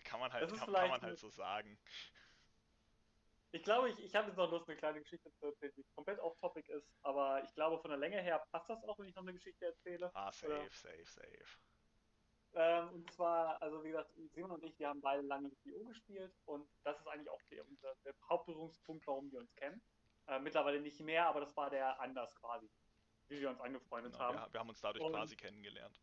Kann 0.06 0.22
man 0.22 0.32
halt, 0.32 0.50
kann, 0.56 0.74
kann 0.74 0.90
man 0.90 1.02
halt 1.02 1.20
so 1.20 1.30
sagen. 1.30 1.78
Ich 3.52 3.64
glaube, 3.64 3.90
ich, 3.90 4.00
ich 4.04 4.14
habe 4.14 4.28
jetzt 4.28 4.38
noch 4.38 4.52
Lust, 4.52 4.68
eine 4.68 4.78
kleine 4.78 5.02
Geschichte 5.02 5.32
zu 5.34 5.46
erzählen, 5.46 5.74
die 5.78 5.86
komplett 5.96 6.20
off-topic 6.20 6.72
ist, 6.72 6.92
aber 7.02 7.42
ich 7.44 7.54
glaube, 7.54 7.80
von 7.80 7.90
der 7.90 8.00
Länge 8.00 8.22
her 8.22 8.46
passt 8.52 8.70
das 8.70 8.84
auch, 8.84 9.00
wenn 9.00 9.08
ich 9.08 9.16
noch 9.16 9.24
eine 9.24 9.34
Geschichte 9.34 9.66
erzähle. 9.66 10.12
Ah, 10.14 10.32
safe, 10.32 10.54
Oder? 10.54 10.70
safe, 10.70 11.06
safe. 11.06 11.46
Ähm, 12.54 12.90
und 12.90 13.12
zwar, 13.14 13.62
also 13.62 13.84
wie 13.84 13.90
gesagt, 13.90 14.12
Simon 14.34 14.52
und 14.52 14.64
ich, 14.64 14.78
wir 14.80 14.90
haben 14.90 15.02
beide 15.02 15.22
lange 15.22 15.52
WO 15.64 15.86
gespielt 15.86 16.34
und 16.46 16.68
das 16.84 17.00
ist 17.00 17.08
eigentlich 17.08 17.30
auch 17.30 17.42
der, 17.52 17.68
unser, 17.68 17.94
der 18.04 18.14
Hauptberührungspunkt, 18.30 19.06
warum 19.06 19.32
wir 19.32 19.40
uns 19.40 19.54
kennen. 19.56 19.82
Äh, 20.28 20.40
mittlerweile 20.40 20.82
nicht 20.82 21.00
mehr, 21.00 21.28
aber 21.28 21.42
das 21.42 21.56
war 21.56 21.70
der 21.70 22.00
Anlass 22.02 22.36
quasi, 22.36 22.70
wie 23.28 23.40
wir 23.40 23.50
uns 23.50 23.62
angefreundet 23.62 24.14
genau, 24.14 24.26
haben. 24.26 24.38
Wir, 24.38 24.54
wir, 24.54 24.60
haben 24.60 24.70
uns 24.70 24.82
dadurch 24.82 25.04
und, 25.04 25.14
quasi 25.14 25.36
kennengelernt. 25.36 26.02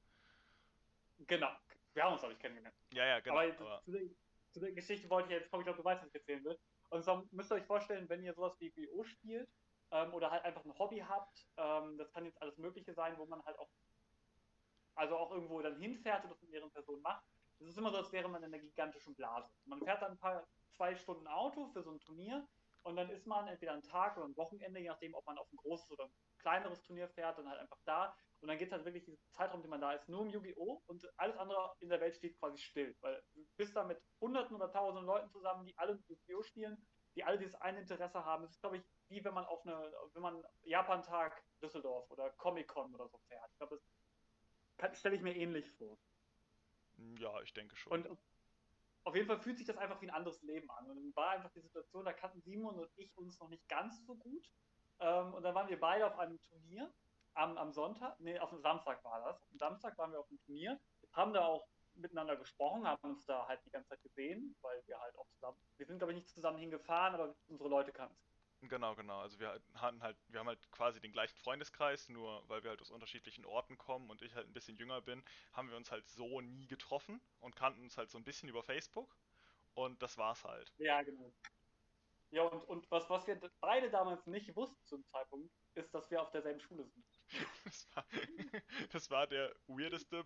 Genau, 1.18 1.50
wir 1.92 2.04
haben 2.04 2.12
uns 2.12 2.22
dadurch 2.22 2.38
kennengelernt. 2.38 2.76
Ja, 2.92 3.04
ja, 3.04 3.20
genau. 3.20 3.36
Aber, 3.36 3.52
aber... 3.52 3.82
Zu, 3.82 3.92
der, 3.92 4.02
zu, 4.52 4.60
der, 4.60 4.72
Geschichte 4.72 5.10
wollte 5.10 5.28
ich 5.28 5.40
jetzt 5.40 5.50
kommen, 5.50 5.62
ich 5.62 5.66
glaube, 5.66 5.78
du 5.78 5.84
weißt, 5.84 6.02
was 6.02 6.08
ich 6.08 6.14
erzählen 6.14 6.44
will. 6.44 6.58
Und 6.94 7.02
zwar 7.02 7.24
müsst 7.32 7.50
ihr 7.50 7.56
euch 7.56 7.66
vorstellen, 7.66 8.08
wenn 8.08 8.22
ihr 8.22 8.34
sowas 8.34 8.54
wie 8.60 8.72
WO 8.76 9.02
spielt 9.02 9.50
ähm, 9.90 10.14
oder 10.14 10.30
halt 10.30 10.44
einfach 10.44 10.64
ein 10.64 10.78
Hobby 10.78 11.00
habt, 11.00 11.48
ähm, 11.56 11.98
das 11.98 12.12
kann 12.12 12.24
jetzt 12.24 12.40
alles 12.40 12.56
Mögliche 12.56 12.94
sein, 12.94 13.18
wo 13.18 13.26
man 13.26 13.44
halt 13.44 13.58
auch 13.58 13.68
also 14.94 15.16
auch 15.16 15.32
irgendwo 15.32 15.60
dann 15.60 15.76
hinfährt 15.76 16.22
und 16.22 16.30
das 16.30 16.40
mit 16.40 16.52
mehreren 16.52 16.70
Personen 16.70 17.02
macht. 17.02 17.24
Es 17.58 17.66
ist 17.66 17.78
immer 17.78 17.90
so, 17.90 17.96
als 17.96 18.12
wäre 18.12 18.28
man 18.28 18.44
in 18.44 18.54
einer 18.54 18.62
gigantischen 18.62 19.16
Blase. 19.16 19.50
Man 19.64 19.82
fährt 19.82 20.02
dann 20.02 20.12
ein 20.12 20.18
paar, 20.18 20.46
zwei 20.70 20.94
Stunden 20.94 21.26
Auto 21.26 21.66
für 21.72 21.82
so 21.82 21.90
ein 21.90 21.98
Turnier 21.98 22.46
und 22.84 22.94
dann 22.94 23.10
ist 23.10 23.26
man 23.26 23.48
entweder 23.48 23.72
ein 23.72 23.82
Tag 23.82 24.16
oder 24.16 24.26
ein 24.26 24.36
Wochenende, 24.36 24.78
je 24.78 24.88
nachdem, 24.88 25.14
ob 25.14 25.26
man 25.26 25.36
auf 25.36 25.50
ein 25.52 25.56
großes 25.56 25.90
oder 25.90 26.04
ein 26.04 26.12
kleineres 26.38 26.80
Turnier 26.82 27.08
fährt, 27.08 27.38
dann 27.38 27.48
halt 27.48 27.58
einfach 27.58 27.80
da. 27.86 28.16
Und 28.44 28.48
dann 28.48 28.58
geht 28.58 28.68
es 28.68 28.72
halt 28.74 28.84
wirklich 28.84 29.06
diesen 29.06 29.18
Zeitraum, 29.32 29.62
den 29.62 29.70
man 29.70 29.80
da 29.80 29.94
ist, 29.94 30.06
nur 30.06 30.20
um 30.20 30.28
Yu-Gi-Oh! 30.28 30.82
und 30.86 31.02
alles 31.16 31.34
andere 31.38 31.74
in 31.80 31.88
der 31.88 31.98
Welt 32.02 32.14
steht 32.14 32.38
quasi 32.38 32.58
still. 32.58 32.94
Weil 33.00 33.24
du 33.32 33.42
bist 33.56 33.74
da 33.74 33.84
mit 33.84 33.98
Hunderten 34.20 34.54
oder 34.54 34.70
Tausenden 34.70 35.06
Leuten 35.06 35.30
zusammen, 35.30 35.64
die 35.64 35.74
alle 35.78 35.98
Yu-Gi-Oh! 36.08 36.42
spielen, 36.42 36.76
die 37.14 37.24
alle 37.24 37.38
dieses 37.38 37.54
eine 37.54 37.80
Interesse 37.80 38.22
haben. 38.22 38.44
Es 38.44 38.50
ist, 38.50 38.60
glaube 38.60 38.76
ich, 38.76 38.84
wie 39.08 39.24
wenn 39.24 39.32
man 39.32 39.46
auf 39.46 39.66
eine, 39.66 39.90
wenn 40.12 40.20
man 40.20 40.44
Japan-Tag 40.64 41.42
Düsseldorf 41.62 42.10
oder 42.10 42.28
Comic-Con 42.32 42.94
oder 42.94 43.08
so 43.08 43.16
fährt. 43.28 43.50
Ich 43.52 43.56
glaube, 43.56 43.80
das 44.76 44.98
stelle 44.98 45.16
ich 45.16 45.22
mir 45.22 45.34
ähnlich 45.34 45.70
vor. 45.78 45.96
Ja, 47.18 47.40
ich 47.40 47.54
denke 47.54 47.74
schon. 47.76 47.92
Und 47.92 48.18
auf 49.04 49.16
jeden 49.16 49.26
Fall 49.26 49.40
fühlt 49.40 49.56
sich 49.56 49.66
das 49.66 49.78
einfach 49.78 50.02
wie 50.02 50.10
ein 50.10 50.14
anderes 50.14 50.42
Leben 50.42 50.70
an. 50.70 50.90
Und 50.90 50.96
dann 50.96 51.16
war 51.16 51.30
einfach 51.30 51.52
die 51.52 51.62
Situation, 51.62 52.04
da 52.04 52.12
kannten 52.12 52.42
Simon 52.42 52.78
und 52.78 52.90
ich 52.96 53.16
uns 53.16 53.40
noch 53.40 53.48
nicht 53.48 53.66
ganz 53.70 54.04
so 54.04 54.14
gut. 54.16 54.52
Ähm, 55.00 55.32
und 55.32 55.42
dann 55.44 55.54
waren 55.54 55.70
wir 55.70 55.80
beide 55.80 56.06
auf 56.06 56.18
einem 56.18 56.38
Turnier 56.42 56.92
am, 57.34 57.56
am 57.58 57.72
Sonntag, 57.72 58.18
nee, 58.20 58.38
auf 58.38 58.50
dem 58.50 58.60
Samstag 58.60 59.04
war 59.04 59.20
das. 59.24 59.42
Am 59.50 59.58
Samstag 59.58 59.98
waren 59.98 60.12
wir 60.12 60.20
auf 60.20 60.28
dem 60.28 60.38
Turnier, 60.40 60.80
haben 61.12 61.32
da 61.32 61.44
auch 61.44 61.66
miteinander 61.94 62.36
gesprochen, 62.36 62.86
haben 62.86 63.10
uns 63.10 63.24
da 63.26 63.46
halt 63.46 63.64
die 63.64 63.70
ganze 63.70 63.90
Zeit 63.90 64.02
gesehen, 64.02 64.56
weil 64.62 64.82
wir 64.86 64.98
halt 64.98 65.16
auch 65.16 65.28
zusammen, 65.28 65.58
wir 65.76 65.86
sind 65.86 65.98
glaube 65.98 66.12
ich 66.12 66.16
nicht 66.16 66.28
zusammen 66.28 66.58
hingefahren, 66.58 67.14
aber 67.14 67.36
unsere 67.46 67.68
Leute 67.68 67.92
kannten. 67.92 68.16
Genau, 68.68 68.94
genau. 68.94 69.20
Also 69.20 69.38
wir 69.40 69.60
hatten 69.74 70.02
halt, 70.02 70.16
wir 70.28 70.40
haben 70.40 70.48
halt 70.48 70.70
quasi 70.70 71.00
den 71.00 71.12
gleichen 71.12 71.36
Freundeskreis, 71.36 72.08
nur 72.08 72.48
weil 72.48 72.62
wir 72.62 72.70
halt 72.70 72.80
aus 72.80 72.90
unterschiedlichen 72.90 73.44
Orten 73.44 73.76
kommen 73.76 74.10
und 74.10 74.22
ich 74.22 74.34
halt 74.34 74.46
ein 74.46 74.54
bisschen 74.54 74.76
jünger 74.78 75.02
bin, 75.02 75.22
haben 75.52 75.68
wir 75.68 75.76
uns 75.76 75.90
halt 75.90 76.08
so 76.08 76.40
nie 76.40 76.66
getroffen 76.66 77.20
und 77.40 77.56
kannten 77.56 77.82
uns 77.82 77.98
halt 77.98 78.10
so 78.10 78.18
ein 78.18 78.24
bisschen 78.24 78.48
über 78.48 78.62
Facebook 78.62 79.16
und 79.74 80.02
das 80.02 80.16
war's 80.16 80.44
halt. 80.44 80.72
Ja, 80.78 81.02
genau. 81.02 81.32
Ja, 82.30 82.42
und, 82.42 82.64
und 82.64 82.90
was, 82.90 83.08
was 83.10 83.26
wir 83.26 83.38
beide 83.60 83.90
damals 83.90 84.26
nicht 84.26 84.56
wussten 84.56 84.84
zum 84.86 85.04
Zeitpunkt, 85.04 85.52
ist, 85.74 85.94
dass 85.94 86.10
wir 86.10 86.22
auf 86.22 86.30
derselben 86.30 86.60
Schule 86.60 86.84
sind. 86.84 87.04
das, 87.64 87.88
war, 87.94 88.04
das 88.92 89.10
war 89.10 89.26
der 89.26 89.54
weirdeste 89.66 90.24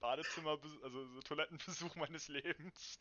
Badezimmer, 0.00 0.58
also 0.82 1.06
so 1.06 1.20
Toilettenbesuch 1.20 1.94
meines 1.94 2.28
Lebens. 2.28 2.98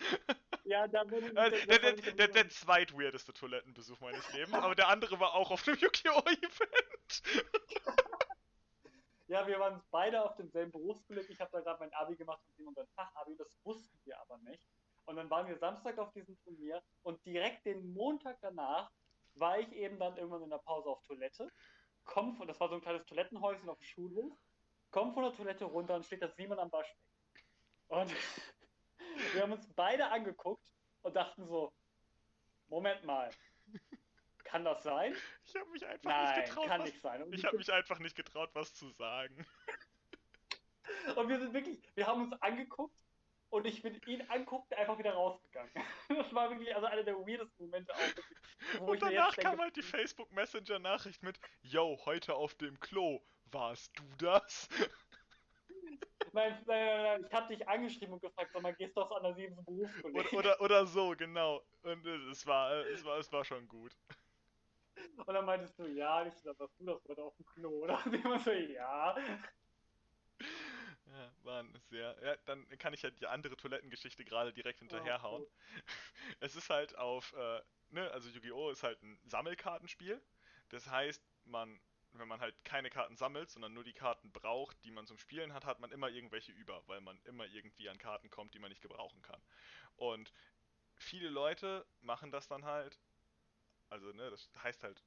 Ja, 0.63 0.88
da 0.88 1.04
bin 1.04 1.26
ich. 1.26 1.38
Also, 1.38 1.65
der, 1.65 1.80
der, 1.80 2.13
der, 2.13 2.28
der 2.28 2.50
zweitweirdeste 2.50 3.34
Toilettenbesuch 3.34 4.00
meines 4.00 4.32
Lebens, 4.34 4.54
aber 4.54 4.76
der 4.76 4.88
andere 4.88 5.20
war 5.20 5.34
auch 5.34 5.50
auf 5.50 5.67
einem 5.67 5.78
Yu-Gi-Oh! 5.78 6.22
Event. 6.22 7.24
ja, 9.28 9.48
wir 9.48 9.60
waren 9.60 9.82
beide 9.89 10.22
auf 10.22 10.36
demselben 10.36 10.72
Berufskolleg. 10.72 11.28
Ich 11.30 11.39
habe 11.39 11.50
da 11.52 11.62
gerade 11.62 11.80
mein 11.80 11.94
Abi 11.94 12.15
gemacht 12.15 12.39
und 12.58 12.76
sein 12.76 12.88
Fachabi, 12.96 13.36
das 13.36 13.58
wussten 13.63 14.00
wir 14.06 14.20
aber 14.22 14.38
nicht. 14.39 14.63
Und 15.06 15.15
dann 15.15 15.30
waren 15.32 15.48
wir 15.48 15.58
Samstag 15.58 15.98
auf 15.98 16.13
diesem 16.13 16.38
Turnier 16.44 16.84
und 17.02 17.26
direkt 17.26 17.65
den 17.65 17.91
Montag 17.94 18.38
danach 18.41 18.91
war 19.36 19.60
ich 19.60 19.72
eben 19.74 19.98
dann 19.98 20.15
irgendwann 20.17 20.44
in 20.44 20.50
der 20.50 20.60
Pause 20.60 20.89
auf 20.89 21.02
Toilette. 21.04 21.52
Komm 22.03 22.35
von, 22.35 22.47
das 22.47 22.59
war 22.59 22.69
so 22.69 22.75
ein 22.75 22.81
kleines 22.81 23.05
Toilettenhäuschen 23.05 23.69
auf 23.69 23.77
dem 23.77 23.85
Schulhof. 23.85 24.37
Komm 24.91 25.13
von 25.13 25.23
der 25.23 25.33
Toilette 25.33 25.65
runter 25.65 25.95
und 25.95 26.05
steht 26.05 26.21
da 26.21 26.29
Simon 26.29 26.59
am 26.59 26.71
Waschbecken. 26.71 27.05
Und 27.87 28.11
wir 29.33 29.41
haben 29.41 29.53
uns 29.53 29.67
beide 29.75 30.07
angeguckt 30.07 30.63
und 31.01 31.15
dachten 31.15 31.45
so, 31.45 31.73
Moment 32.67 33.03
mal, 33.03 33.29
kann 34.43 34.65
das 34.65 34.83
sein? 34.83 35.15
Ich 35.45 35.55
habe 35.55 35.69
mich 35.69 35.85
einfach 35.85 36.09
Nein, 36.09 36.39
nicht 36.39 36.49
getraut. 36.49 36.67
Kann 36.67 36.81
was, 36.81 36.89
nicht 36.89 37.01
sein. 37.01 37.23
Und 37.23 37.33
ich 37.33 37.45
habe 37.45 37.57
mich 37.57 37.71
einfach 37.71 37.99
nicht 37.99 38.15
getraut, 38.15 38.49
was 38.53 38.73
zu 38.73 38.89
sagen. 38.91 39.45
Und 41.15 41.29
wir 41.29 41.39
sind 41.39 41.53
wirklich, 41.53 41.81
wir 41.95 42.05
haben 42.05 42.23
uns 42.23 42.41
angeguckt 42.41 42.97
und 43.51 43.67
ich 43.67 43.81
bin 43.81 44.01
ihn 44.07 44.21
anguckt 44.29 44.73
einfach 44.73 44.97
wieder 44.97 45.13
rausgegangen. 45.13 45.71
Das 46.09 46.33
war 46.33 46.49
wirklich 46.49 46.73
also 46.75 46.87
einer 46.87 47.03
der 47.03 47.15
weirdest 47.15 47.57
Momente 47.59 47.93
auch. 47.93 48.87
und 48.87 49.01
danach 49.01 49.35
kam 49.35 49.51
denke, 49.51 49.63
halt 49.63 49.75
die 49.75 49.81
Facebook 49.81 50.31
Messenger 50.31 50.79
Nachricht 50.79 51.23
mit, 51.23 51.39
yo, 51.61 51.99
heute 52.05 52.35
auf 52.35 52.53
dem 52.55 52.79
Klo, 52.79 53.21
warst 53.45 53.97
du 53.97 54.03
das? 54.17 54.67
Nein, 56.33 56.63
nein, 56.65 56.85
nein, 56.85 57.03
nein, 57.03 57.25
ich 57.27 57.33
hab 57.33 57.49
dich 57.49 57.67
angeschrieben 57.67 58.13
und 58.13 58.21
gefragt, 58.21 58.51
sag 58.53 58.61
mal, 58.61 58.73
gehst 58.73 58.95
du 58.95 59.01
aus 59.01 59.11
einer 59.11 59.33
siebten 59.33 59.65
Berufskolleg? 59.65 60.31
Oder, 60.31 60.37
oder, 60.37 60.61
oder, 60.61 60.85
so, 60.85 61.13
genau. 61.17 61.61
Und 61.81 62.05
es 62.05 62.45
war, 62.47 62.71
es 62.85 63.03
war, 63.03 63.17
es 63.17 63.29
war 63.33 63.43
schon 63.43 63.67
gut. 63.67 63.93
Und 65.17 65.33
dann 65.33 65.45
meintest 65.45 65.77
du, 65.77 65.87
ja, 65.87 66.25
ich 66.25 66.33
dachte, 66.41 66.59
was 66.59 66.73
du 66.77 66.85
das 66.85 67.03
heute 67.09 67.23
auf 67.23 67.35
dem 67.35 67.45
Klo, 67.47 67.69
oder? 67.83 67.99
Und 68.05 68.13
immer 68.13 68.39
so, 68.39 68.51
ja. 68.51 69.15
Ja, 71.39 71.46
war 71.46 71.65
sehr. 71.89 72.17
Ja, 72.24 72.36
dann 72.46 72.67
kann 72.78 72.94
ich 72.94 73.02
ja 73.02 73.10
die 73.10 73.28
andere 73.28 73.56
Toilettengeschichte 73.58 74.24
gerade 74.26 74.54
direkt 74.54 74.80
hinterherhauen. 74.80 75.44
Oh, 75.44 75.52
es 76.39 76.56
ist 76.56 76.70
halt 76.70 76.98
auf, 76.98 77.34
äh, 77.34 77.62
ne, 77.89 78.10
also 78.12 78.30
Yu-Gi-Oh! 78.30 78.70
ist 78.70 78.84
halt 78.84 79.02
ein 79.04 79.20
Sammelkartenspiel. 79.26 80.22
Das 80.70 80.88
heißt, 80.88 81.22
man 81.46 81.80
wenn 82.13 82.28
man 82.28 82.41
halt 82.41 82.63
keine 82.65 82.89
Karten 82.89 83.15
sammelt, 83.15 83.50
sondern 83.50 83.74
nur 83.74 83.84
die 83.84 83.94
Karten 83.94 84.32
braucht, 84.32 84.84
die 84.84 84.91
man 84.91 85.08
zum 85.08 85.17
Spielen 85.17 85.54
hat, 85.54 85.65
hat 85.65 85.80
man 85.80 85.91
immer 85.91 86.10
irgendwelche 86.10 86.52
über, 86.52 86.86
weil 86.88 87.02
man 87.02 87.20
immer 87.24 87.46
irgendwie 87.46 87.89
an 87.89 87.98
Karten 87.98 88.30
kommt, 88.30 88.54
die 88.54 88.60
man 88.60 88.70
nicht 88.70 88.82
gebrauchen 88.82 89.22
kann. 89.22 89.41
Und 89.96 90.34
viele 90.98 91.30
Leute 91.30 91.86
machen 92.02 92.32
das 92.32 92.48
dann 92.48 92.65
halt, 92.65 93.00
also 93.89 94.12
ne, 94.12 94.30
das 94.30 94.50
heißt 94.62 94.84
halt 94.84 95.04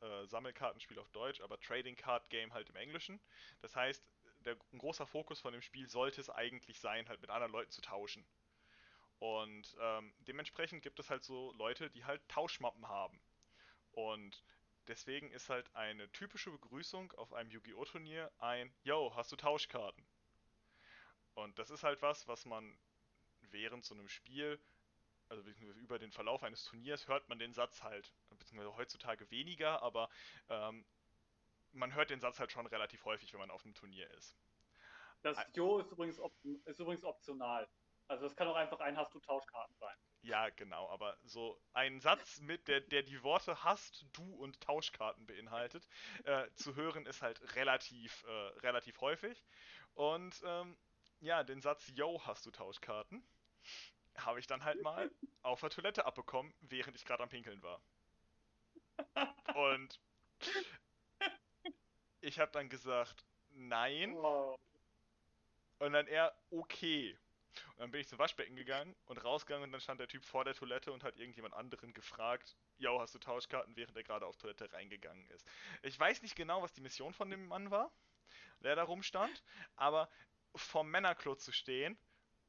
äh, 0.00 0.26
Sammelkartenspiel 0.26 0.98
auf 0.98 1.10
Deutsch, 1.10 1.40
aber 1.40 1.60
Trading 1.60 1.96
Card 1.96 2.28
Game 2.30 2.52
halt 2.52 2.68
im 2.70 2.76
Englischen. 2.76 3.20
Das 3.60 3.76
heißt, 3.76 4.08
der, 4.48 4.56
ein 4.72 4.78
großer 4.78 5.06
Fokus 5.06 5.40
von 5.40 5.52
dem 5.52 5.62
Spiel 5.62 5.88
sollte 5.88 6.20
es 6.20 6.30
eigentlich 6.30 6.80
sein, 6.80 7.08
halt 7.08 7.20
mit 7.20 7.30
anderen 7.30 7.52
Leuten 7.52 7.70
zu 7.70 7.80
tauschen. 7.80 8.26
Und 9.18 9.76
ähm, 9.80 10.12
dementsprechend 10.20 10.82
gibt 10.82 10.98
es 11.00 11.10
halt 11.10 11.24
so 11.24 11.52
Leute, 11.52 11.90
die 11.90 12.04
halt 12.04 12.26
Tauschmappen 12.28 12.88
haben. 12.88 13.20
Und 13.92 14.44
Deswegen 14.88 15.30
ist 15.30 15.50
halt 15.50 15.74
eine 15.76 16.10
typische 16.12 16.50
Begrüßung 16.50 17.12
auf 17.12 17.34
einem 17.34 17.50
Yu-Gi-Oh! 17.50 17.84
Turnier 17.84 18.32
ein 18.38 18.72
Yo, 18.84 19.14
hast 19.14 19.30
du 19.30 19.36
Tauschkarten? 19.36 20.02
Und 21.34 21.58
das 21.58 21.68
ist 21.68 21.82
halt 21.82 22.00
was, 22.00 22.26
was 22.26 22.46
man 22.46 22.78
während 23.50 23.84
so 23.84 23.94
einem 23.94 24.08
Spiel, 24.08 24.58
also 25.28 25.42
über 25.42 25.98
den 25.98 26.10
Verlauf 26.10 26.42
eines 26.42 26.64
Turniers, 26.64 27.06
hört 27.06 27.28
man 27.28 27.38
den 27.38 27.52
Satz 27.52 27.82
halt, 27.82 28.10
beziehungsweise 28.30 28.74
heutzutage 28.76 29.30
weniger, 29.30 29.82
aber 29.82 30.08
ähm, 30.48 30.86
man 31.72 31.94
hört 31.94 32.10
den 32.10 32.20
Satz 32.20 32.38
halt 32.38 32.52
schon 32.52 32.66
relativ 32.66 33.04
häufig, 33.04 33.32
wenn 33.32 33.40
man 33.40 33.50
auf 33.50 33.64
einem 33.64 33.74
Turnier 33.74 34.10
ist. 34.12 34.36
Das 35.22 35.36
Jo 35.54 35.78
ist 35.78 35.90
übrigens, 35.90 36.20
ist 36.64 36.80
übrigens 36.80 37.04
optional. 37.04 37.68
Also 38.06 38.26
es 38.26 38.34
kann 38.36 38.48
auch 38.48 38.56
einfach 38.56 38.80
ein 38.80 38.96
Hast 38.96 39.14
du 39.14 39.20
Tauschkarten 39.20 39.76
sein. 39.76 39.96
Ja, 40.22 40.48
genau, 40.50 40.88
aber 40.88 41.16
so 41.22 41.60
ein 41.74 42.00
Satz 42.00 42.40
mit, 42.40 42.66
der, 42.66 42.80
der 42.80 43.02
die 43.02 43.22
Worte 43.22 43.62
hast, 43.64 44.06
du 44.12 44.34
und 44.36 44.60
Tauschkarten 44.60 45.26
beinhaltet, 45.26 45.86
äh, 46.24 46.48
zu 46.54 46.74
hören 46.74 47.06
ist 47.06 47.22
halt 47.22 47.54
relativ, 47.54 48.24
äh, 48.24 48.30
relativ 48.60 49.00
häufig. 49.00 49.44
Und 49.94 50.42
ähm, 50.44 50.76
ja, 51.20 51.44
den 51.44 51.60
Satz, 51.60 51.90
yo, 51.94 52.20
hast 52.24 52.46
du 52.46 52.50
Tauschkarten, 52.50 53.22
habe 54.16 54.40
ich 54.40 54.46
dann 54.46 54.64
halt 54.64 54.82
mal 54.82 55.10
auf 55.42 55.60
der 55.60 55.70
Toilette 55.70 56.06
abbekommen, 56.06 56.54
während 56.60 56.96
ich 56.96 57.04
gerade 57.04 57.22
am 57.22 57.28
Pinkeln 57.28 57.62
war. 57.62 57.82
Und 59.54 60.00
ich 62.20 62.38
habe 62.38 62.50
dann 62.52 62.68
gesagt, 62.68 63.24
nein. 63.50 64.16
Und 65.78 65.92
dann 65.92 66.06
er, 66.06 66.34
okay. 66.50 67.16
Und 67.72 67.80
dann 67.80 67.90
bin 67.90 68.00
ich 68.00 68.08
zum 68.08 68.18
Waschbecken 68.18 68.56
gegangen 68.56 68.94
und 69.06 69.24
rausgegangen 69.24 69.64
und 69.64 69.72
dann 69.72 69.80
stand 69.80 70.00
der 70.00 70.08
Typ 70.08 70.24
vor 70.24 70.44
der 70.44 70.54
Toilette 70.54 70.92
und 70.92 71.02
hat 71.04 71.16
irgendjemand 71.16 71.54
anderen 71.54 71.92
gefragt, 71.92 72.56
yo, 72.78 73.00
hast 73.00 73.14
du 73.14 73.18
Tauschkarten, 73.18 73.76
während 73.76 73.96
er 73.96 74.04
gerade 74.04 74.26
auf 74.26 74.36
Toilette 74.36 74.72
reingegangen 74.72 75.28
ist. 75.30 75.46
Ich 75.82 75.98
weiß 75.98 76.22
nicht 76.22 76.36
genau, 76.36 76.62
was 76.62 76.72
die 76.72 76.80
Mission 76.80 77.12
von 77.12 77.30
dem 77.30 77.46
Mann 77.46 77.70
war, 77.70 77.92
der 78.60 78.76
da 78.76 78.84
rumstand, 78.84 79.42
aber 79.76 80.08
vom 80.54 80.90
Männerklo 80.90 81.34
zu 81.34 81.52
stehen 81.52 81.98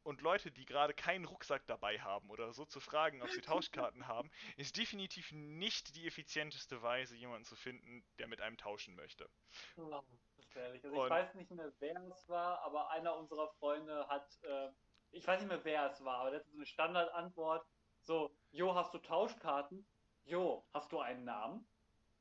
und 0.04 0.22
Leute, 0.22 0.52
die 0.52 0.66
gerade 0.66 0.94
keinen 0.94 1.26
Rucksack 1.26 1.66
dabei 1.68 2.00
haben 2.00 2.30
oder 2.30 2.54
so 2.54 2.66
zu 2.66 2.80
fragen, 2.80 3.22
ob 3.22 3.30
sie 3.30 3.42
Tauschkarten 3.42 4.08
haben, 4.08 4.32
ist 4.58 4.78
definitiv 4.78 5.32
nicht 5.32 5.96
die 5.96 6.08
effizienteste 6.08 6.82
Weise, 6.82 7.16
jemanden 7.16 7.46
zu 7.46 7.56
finden, 7.56 8.04
der 8.18 8.28
mit 8.28 8.42
einem 8.42 8.58
tauschen 8.58 8.96
möchte. 8.96 9.30
Oh, 9.78 9.90
das 9.90 10.46
ist 10.46 10.56
ehrlich. 10.56 10.84
Also 10.84 11.04
ich 11.04 11.10
weiß 11.10 11.36
nicht 11.36 11.52
mehr, 11.52 11.72
wer 11.80 12.02
es 12.12 12.28
war, 12.28 12.62
aber 12.64 12.90
einer 12.92 13.16
unserer 13.16 13.50
Freunde 13.60 14.08
hat, 14.08 14.28
äh, 14.44 14.70
ich 15.12 15.28
weiß 15.28 15.42
nicht 15.42 15.50
mehr, 15.50 15.64
wer 15.64 15.92
es 15.92 16.04
war, 16.04 16.20
aber 16.20 16.32
der 16.32 16.40
hat 16.40 16.48
so 16.48 16.56
eine 16.56 16.66
Standardantwort, 16.66 17.66
so, 18.02 18.36
Jo, 18.52 18.74
hast 18.74 18.94
du 18.94 18.98
Tauschkarten? 19.00 19.86
Jo, 20.26 20.66
hast 20.74 20.92
du 20.92 21.00
einen 21.00 21.24
Namen? 21.24 21.68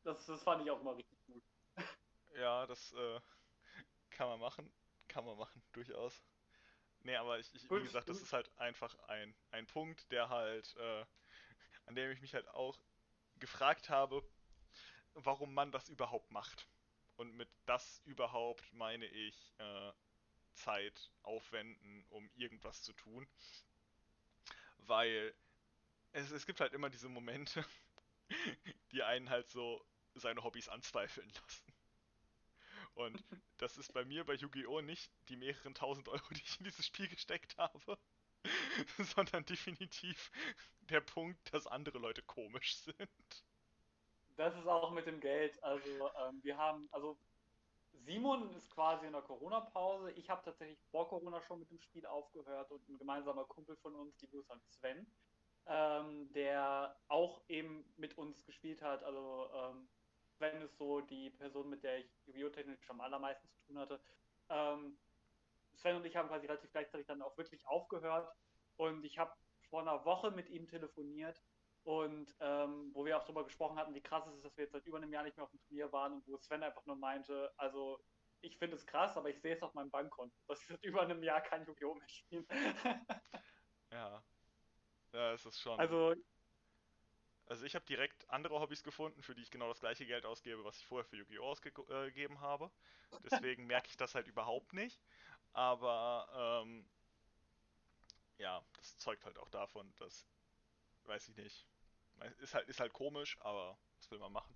Das, 0.04 0.26
das 0.26 0.42
fand 0.42 0.62
ich 0.62 0.70
auch 0.70 0.82
mal 0.82 0.94
richtig 0.94 1.18
gut. 1.26 1.42
Ja, 2.34 2.66
das 2.66 2.92
äh, 2.92 3.20
kann 4.10 4.28
man 4.28 4.40
machen. 4.40 4.72
Kann 5.08 5.24
man 5.24 5.38
machen, 5.38 5.62
durchaus. 5.72 6.22
Nee, 7.02 7.16
aber 7.16 7.38
ich, 7.38 7.54
ich 7.54 7.70
wie 7.70 7.82
gesagt, 7.82 8.08
das 8.08 8.20
ist 8.20 8.32
halt 8.32 8.50
einfach 8.58 8.98
ein, 9.08 9.34
ein 9.50 9.66
Punkt, 9.66 10.10
der 10.10 10.28
halt, 10.28 10.74
äh, 10.76 11.04
an 11.86 11.94
dem 11.94 12.10
ich 12.10 12.20
mich 12.20 12.34
halt 12.34 12.48
auch 12.48 12.78
gefragt 13.36 13.88
habe, 13.88 14.22
warum 15.14 15.54
man 15.54 15.72
das 15.72 15.88
überhaupt 15.88 16.30
macht. 16.30 16.68
Und 17.16 17.34
mit 17.34 17.48
das 17.66 18.00
überhaupt 18.04 18.72
meine 18.72 19.06
ich 19.06 19.54
äh, 19.58 19.92
Zeit 20.54 21.10
aufwenden, 21.22 22.04
um 22.10 22.30
irgendwas 22.34 22.82
zu 22.82 22.92
tun. 22.92 23.26
Weil 24.78 25.34
es, 26.12 26.30
es 26.30 26.46
gibt 26.46 26.60
halt 26.60 26.72
immer 26.72 26.90
diese 26.90 27.08
Momente, 27.08 27.64
die 28.92 29.02
einen 29.02 29.30
halt 29.30 29.50
so 29.50 29.84
seine 30.14 30.42
Hobbys 30.42 30.68
anzweifeln 30.68 31.30
lassen. 31.42 31.72
Und 32.98 33.22
das 33.58 33.78
ist 33.78 33.92
bei 33.92 34.04
mir 34.04 34.24
bei 34.24 34.34
Yu-Gi-Oh! 34.34 34.80
nicht 34.80 35.12
die 35.28 35.36
mehreren 35.36 35.72
tausend 35.72 36.08
Euro, 36.08 36.24
die 36.30 36.42
ich 36.42 36.58
in 36.58 36.64
dieses 36.64 36.84
Spiel 36.84 37.08
gesteckt 37.08 37.56
habe, 37.56 37.96
sondern 38.98 39.44
definitiv 39.44 40.32
der 40.80 41.00
Punkt, 41.00 41.54
dass 41.54 41.68
andere 41.68 41.98
Leute 41.98 42.22
komisch 42.22 42.76
sind. 42.76 43.44
Das 44.36 44.56
ist 44.56 44.66
auch 44.66 44.90
mit 44.90 45.06
dem 45.06 45.20
Geld. 45.20 45.62
Also 45.62 45.88
ähm, 45.88 46.40
wir 46.42 46.56
haben, 46.56 46.88
also 46.90 47.16
Simon 47.92 48.52
ist 48.56 48.68
quasi 48.70 49.06
in 49.06 49.12
der 49.12 49.22
Corona-Pause. 49.22 50.10
Ich 50.12 50.28
habe 50.28 50.42
tatsächlich 50.44 50.80
vor 50.90 51.08
Corona 51.08 51.40
schon 51.42 51.60
mit 51.60 51.70
dem 51.70 51.78
Spiel 51.78 52.04
aufgehört 52.04 52.70
und 52.72 52.88
ein 52.88 52.98
gemeinsamer 52.98 53.44
Kumpel 53.44 53.76
von 53.76 53.94
uns, 53.94 54.16
die 54.16 54.28
Grüße 54.28 54.52
an 54.52 54.60
Sven, 54.60 55.06
ähm, 55.66 56.32
der 56.32 56.98
auch 57.06 57.42
eben 57.48 57.84
mit 57.96 58.18
uns 58.18 58.44
gespielt 58.44 58.82
hat. 58.82 59.04
Also 59.04 59.50
ähm, 59.54 59.88
Sven 60.38 60.62
ist 60.62 60.78
so 60.78 61.00
die 61.00 61.30
Person, 61.30 61.68
mit 61.68 61.82
der 61.82 61.98
ich 61.98 62.10
biotechnisch 62.26 62.78
am 62.88 63.00
allermeisten 63.00 63.48
zu 63.48 63.60
tun 63.66 63.78
hatte. 63.78 64.00
Ähm, 64.48 64.96
Sven 65.74 65.96
und 65.96 66.06
ich 66.06 66.16
haben 66.16 66.28
quasi 66.28 66.46
relativ 66.46 66.70
gleichzeitig 66.70 67.06
dann 67.06 67.22
auch 67.22 67.36
wirklich 67.36 67.66
aufgehört 67.66 68.32
und 68.76 69.04
ich 69.04 69.18
habe 69.18 69.32
vor 69.68 69.82
einer 69.82 70.04
Woche 70.04 70.30
mit 70.30 70.48
ihm 70.48 70.68
telefoniert 70.68 71.42
und 71.84 72.34
ähm, 72.40 72.90
wo 72.94 73.04
wir 73.04 73.18
auch 73.18 73.24
darüber 73.24 73.44
gesprochen 73.44 73.78
hatten, 73.78 73.94
wie 73.94 74.00
krass 74.00 74.26
es 74.26 74.36
ist, 74.36 74.44
dass 74.44 74.56
wir 74.56 74.64
jetzt 74.64 74.72
seit 74.72 74.86
über 74.86 74.98
einem 74.98 75.12
Jahr 75.12 75.24
nicht 75.24 75.36
mehr 75.36 75.44
auf 75.44 75.50
dem 75.50 75.60
Turnier 75.62 75.92
waren 75.92 76.14
und 76.14 76.26
wo 76.26 76.36
Sven 76.38 76.62
einfach 76.62 76.84
nur 76.86 76.96
meinte, 76.96 77.52
also 77.56 78.00
ich 78.40 78.56
finde 78.58 78.76
es 78.76 78.86
krass, 78.86 79.16
aber 79.16 79.30
ich 79.30 79.40
sehe 79.40 79.54
es 79.54 79.62
auf 79.62 79.74
meinem 79.74 79.90
Bankkonto, 79.90 80.36
dass 80.46 80.60
ich 80.62 80.68
seit 80.68 80.84
über 80.84 81.02
einem 81.02 81.22
Jahr 81.22 81.40
kein 81.40 81.66
Yu-Gi-Oh! 81.66 81.94
mehr 81.94 82.08
spielen. 82.08 82.46
ja. 83.90 84.22
Ja, 85.12 85.32
es 85.32 85.44
ist 85.46 85.58
schon. 85.58 85.78
Also 85.80 86.14
also 87.48 87.64
ich 87.64 87.74
habe 87.74 87.84
direkt 87.86 88.28
andere 88.30 88.60
Hobbys 88.60 88.82
gefunden, 88.82 89.22
für 89.22 89.34
die 89.34 89.42
ich 89.42 89.50
genau 89.50 89.68
das 89.68 89.80
gleiche 89.80 90.06
Geld 90.06 90.26
ausgebe, 90.26 90.64
was 90.64 90.78
ich 90.78 90.86
vorher 90.86 91.04
für 91.04 91.16
Yu-Gi-Oh! 91.16 91.44
ausgegeben 91.44 92.36
äh, 92.36 92.40
habe. 92.40 92.70
Deswegen 93.24 93.66
merke 93.66 93.88
ich 93.88 93.96
das 93.96 94.14
halt 94.14 94.26
überhaupt 94.26 94.72
nicht. 94.72 95.00
Aber 95.52 96.62
ähm, 96.62 96.88
ja, 98.36 98.62
das 98.74 98.98
zeugt 98.98 99.24
halt 99.24 99.38
auch 99.38 99.48
davon, 99.48 99.92
dass, 99.96 100.26
weiß 101.04 101.28
ich 101.30 101.36
nicht, 101.36 101.66
ist 102.40 102.54
halt, 102.54 102.68
ist 102.68 102.80
halt 102.80 102.92
komisch, 102.92 103.38
aber 103.40 103.78
was 103.96 104.10
will 104.10 104.18
man 104.18 104.32
machen? 104.32 104.54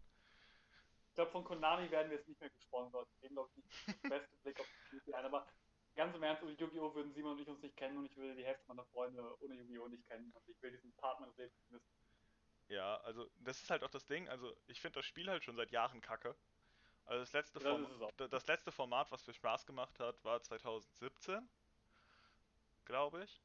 Ich 1.09 1.15
glaube, 1.15 1.31
von 1.31 1.45
Konami 1.45 1.91
werden 1.91 2.11
wir 2.11 2.19
jetzt 2.19 2.29
nicht 2.29 2.41
mehr 2.41 2.51
gesponsert. 2.51 3.09
Wir 3.21 3.29
glaube 3.29 3.51
ich, 3.51 3.65
nicht 3.65 3.89
das 3.89 4.11
beste 4.11 4.37
Blick 4.39 4.59
auf 4.61 4.67
die 4.91 4.99
Spiel 4.99 5.15
ein. 5.15 5.25
Aber 5.27 5.47
ganz 5.95 6.15
im 6.15 6.23
Ernst, 6.23 6.43
ohne 6.43 6.53
Yu-Gi-Oh! 6.53 6.95
würden 6.95 7.13
Simon 7.13 7.33
und 7.33 7.41
ich 7.41 7.49
uns 7.49 7.63
nicht 7.63 7.77
kennen 7.77 7.99
und 7.99 8.07
ich 8.07 8.17
würde 8.17 8.35
die 8.35 8.45
Hälfte 8.45 8.65
meiner 8.67 8.85
Freunde 8.87 9.23
ohne 9.41 9.55
Yu-Gi-Oh! 9.55 9.89
nicht 9.89 10.07
kennen. 10.07 10.33
Und 10.33 10.49
ich 10.49 10.61
will 10.63 10.71
diesen 10.71 10.93
Part 10.95 11.21
meines 11.21 11.37
Lebens. 11.37 11.55
Ja, 12.73 12.97
also 13.03 13.31
das 13.41 13.61
ist 13.61 13.71
halt 13.71 13.85
auch 13.85 13.91
das 13.91 14.07
Ding. 14.07 14.29
Also 14.31 14.57
ich 14.67 14.81
finde 14.81 14.99
das 14.99 15.05
Spiel 15.05 15.29
halt 15.29 15.45
schon 15.45 15.57
seit 15.57 15.71
Jahren 15.73 16.01
kacke. 16.01 16.35
Also 17.05 17.21
das 17.21 17.33
letzte, 17.35 17.59
das, 18.17 18.31
das 18.31 18.47
letzte 18.47 18.73
Format, 18.73 19.11
was 19.11 19.27
mir 19.27 19.35
Spaß 19.35 19.67
gemacht 19.67 20.01
hat, 20.01 20.25
war 20.25 20.43
2017, 20.43 21.47
glaube 22.87 23.25
ich. 23.25 23.41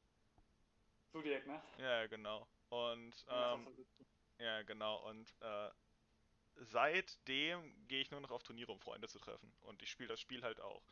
Zodiac, 1.12 1.46
ne? 1.46 1.60
Ja, 1.76 2.06
genau. 2.06 2.48
Und 2.70 3.26
ähm, 3.28 3.66
ja, 4.38 4.62
genau. 4.62 5.06
Und 5.08 5.34
äh, 5.40 5.70
seitdem 6.56 7.86
gehe 7.86 8.00
ich 8.00 8.10
nur 8.10 8.22
noch 8.22 8.30
auf 8.30 8.42
Turniere, 8.42 8.72
um 8.72 8.80
Freunde 8.80 9.08
zu 9.08 9.18
treffen. 9.18 9.52
Und 9.60 9.82
ich 9.82 9.90
spiele 9.90 10.08
das 10.08 10.20
Spiel 10.20 10.42
halt 10.42 10.60
auch 10.62 10.82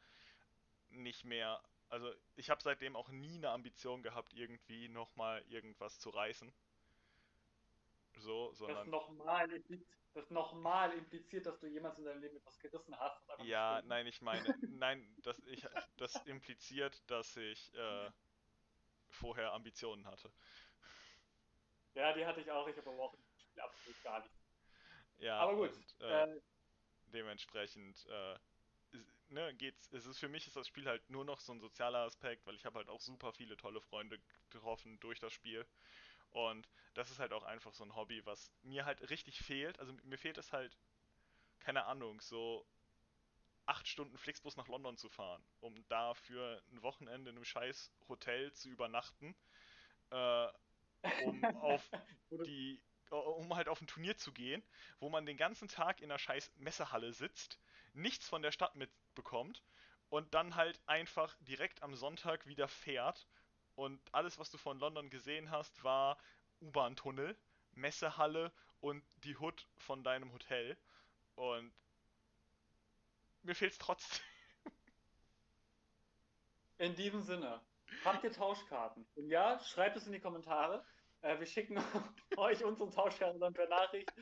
nicht 0.91 1.25
mehr. 1.25 1.63
Also 1.89 2.13
ich 2.35 2.51
habe 2.51 2.63
seitdem 2.63 2.97
auch 2.97 3.09
nie 3.09 3.37
eine 3.37 3.49
Ambition 3.51 4.03
gehabt, 4.03 4.35
irgendwie 4.35 4.91
nochmal 4.91 5.43
irgendwas 5.49 5.99
zu 5.99 6.11
reißen. 6.11 6.53
So, 8.17 8.53
sondern. 8.55 8.79
Das 8.79 8.87
nochmal 8.87 9.49
das 10.15 10.31
nochmal 10.31 10.93
impliziert, 10.95 11.45
dass 11.45 11.59
du 11.61 11.67
jemals 11.67 11.99
in 11.99 12.05
deinem 12.05 12.23
Leben 12.23 12.37
etwas 12.37 12.59
gerissen 12.59 12.99
hast. 12.99 13.23
Ja, 13.45 13.83
nein, 13.85 14.07
ich 14.07 14.23
meine, 14.23 14.43
nein, 14.71 15.17
das, 15.23 15.39
ich, 15.47 15.67
das 15.99 16.15
impliziert, 16.25 17.03
dass 17.11 17.37
ich 17.37 17.75
äh, 17.75 18.11
vorher 19.11 19.53
Ambitionen 19.53 20.07
hatte. 20.07 20.33
Ja, 21.95 22.13
die 22.15 22.25
hatte 22.25 22.41
ich 22.41 22.51
auch, 22.51 22.67
ich 22.67 22.77
habe 22.77 22.91
aber 22.91 23.03
auch 23.03 23.15
Spiel 23.39 23.63
absolut 23.63 24.03
gar 24.03 24.21
nicht. 24.21 24.35
Ja, 25.19 25.39
aber 25.39 25.57
gut. 25.57 25.73
Und, 25.73 26.01
äh, 26.01 26.25
äh, 26.25 26.41
dementsprechend 27.13 28.07
äh, 28.07 28.39
ne, 29.29 29.55
geht's, 29.55 29.93
es 29.93 30.07
ist 30.07 30.19
für 30.19 30.29
mich 30.29 30.47
ist 30.47 30.57
das 30.57 30.67
Spiel 30.67 30.87
halt 30.87 31.09
nur 31.11 31.25
noch 31.25 31.41
so 31.41 31.53
ein 31.53 31.61
sozialer 31.61 32.01
Aspekt, 32.01 32.47
weil 32.47 32.55
ich 32.55 32.65
habe 32.65 32.79
halt 32.79 32.89
auch 32.89 33.01
super 33.01 33.33
viele 33.33 33.57
tolle 33.57 33.81
Freunde 33.81 34.19
getroffen 34.51 34.99
durch 35.01 35.21
das 35.21 35.33
Spiel. 35.33 35.67
Und 36.31 36.69
das 36.95 37.11
ist 37.11 37.19
halt 37.19 37.33
auch 37.33 37.45
einfach 37.45 37.73
so 37.73 37.85
ein 37.85 37.95
Hobby, 37.95 38.25
was 38.27 38.53
mir 38.63 38.85
halt 38.85 39.09
richtig 39.11 39.39
fehlt. 39.39 39.79
Also 39.81 39.93
mir 40.05 40.19
fehlt 40.19 40.39
es 40.39 40.53
halt, 40.53 40.77
keine 41.61 41.87
Ahnung, 41.87 42.21
so 42.21 42.67
acht 43.67 43.89
Stunden 43.89 44.17
Flixbus 44.17 44.57
nach 44.57 44.69
London 44.69 44.97
zu 44.97 45.09
fahren, 45.09 45.45
um 45.61 45.75
da 45.89 46.15
für 46.15 46.63
ein 46.71 46.83
Wochenende 46.83 47.31
in 47.31 47.37
einem 47.37 47.45
scheiß 47.45 47.93
Hotel 48.09 48.53
zu 48.53 48.69
übernachten, 48.69 49.35
äh, 50.11 50.49
um 51.25 51.45
auf 51.63 51.91
die, 52.31 52.81
um 53.11 53.55
halt 53.55 53.69
auf 53.69 53.81
ein 53.81 53.87
Turnier 53.87 54.17
zu 54.17 54.33
gehen, 54.33 54.63
wo 55.01 55.09
man 55.09 55.27
den 55.27 55.37
ganzen 55.37 55.69
Tag 55.69 56.01
in 56.01 56.11
einer 56.11 56.19
scheiß 56.19 56.53
Messehalle 56.57 57.13
sitzt, 57.13 57.59
nichts 57.93 58.29
von 58.29 58.43
der 58.43 58.53
Stadt 58.53 58.77
mitbekommt 58.77 59.63
und 60.09 60.33
dann 60.35 60.55
halt 60.55 60.81
einfach 60.87 61.37
direkt 61.41 61.83
am 61.83 61.95
Sonntag 61.95 62.47
wieder 62.47 62.69
fährt 62.69 63.27
und 63.77 64.01
alles, 64.13 64.39
was 64.39 64.51
du 64.51 64.59
von 64.59 64.79
London 64.81 65.11
gesehen 65.11 65.51
hast, 65.51 65.85
war 65.85 66.19
U-Bahn-Tunnel, 66.63 67.37
Messehalle 67.73 68.51
und 68.81 69.05
die 69.25 69.37
Hood 69.37 69.67
von 69.77 70.03
deinem 70.03 70.33
Hotel. 70.33 70.77
Und 71.35 71.73
mir 73.43 73.55
fehlt 73.55 73.73
es 73.73 73.79
trotzdem. 73.79 74.25
In 76.79 76.95
diesem 76.97 77.21
Sinne, 77.21 77.61
habt 78.05 78.25
ihr 78.25 78.33
Tauschkarten? 78.33 79.07
Und 79.15 79.29
ja, 79.29 79.59
schreibt 79.61 79.97
es 79.97 80.07
in 80.07 80.13
die 80.13 80.21
Kommentare. 80.21 80.85
Äh, 81.23 81.39
wir 81.39 81.47
schicken 81.47 81.79
euch 82.37 82.65
unsere 82.65 82.91
Tauschkarten 82.91 83.41
dann 83.41 83.55
per 83.55 83.69
Nachricht. 83.69 84.13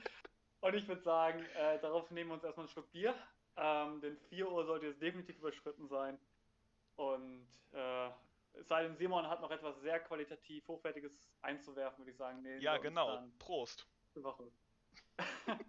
Und 0.60 0.74
ich 0.74 0.86
würde 0.86 1.02
sagen, 1.02 1.44
äh, 1.56 1.80
darauf 1.80 2.10
nehmen 2.10 2.30
wir 2.30 2.34
uns 2.34 2.44
erstmal 2.44 2.66
einen 2.66 2.72
Schluck 2.72 2.90
Bier. 2.92 3.14
Ähm, 3.56 4.00
denn 4.00 4.16
4 4.28 4.50
Uhr 4.50 4.66
sollte 4.66 4.86
jetzt 4.86 5.02
definitiv 5.02 5.38
überschritten 5.38 5.88
sein. 5.88 6.18
Und 6.96 7.48
äh, 7.72 8.10
es 8.54 8.68
sei 8.68 8.82
denn, 8.84 8.96
Simon 8.96 9.28
hat 9.28 9.40
noch 9.40 9.50
etwas 9.50 9.80
sehr 9.80 10.00
qualitativ 10.00 10.66
Hochwertiges 10.68 11.30
einzuwerfen, 11.42 11.98
würde 11.98 12.10
ich 12.12 12.16
sagen. 12.16 12.42
Nee, 12.42 12.58
ja, 12.58 12.76
genau. 12.78 13.24
Prost. 13.38 13.86
Woche. 14.14 14.50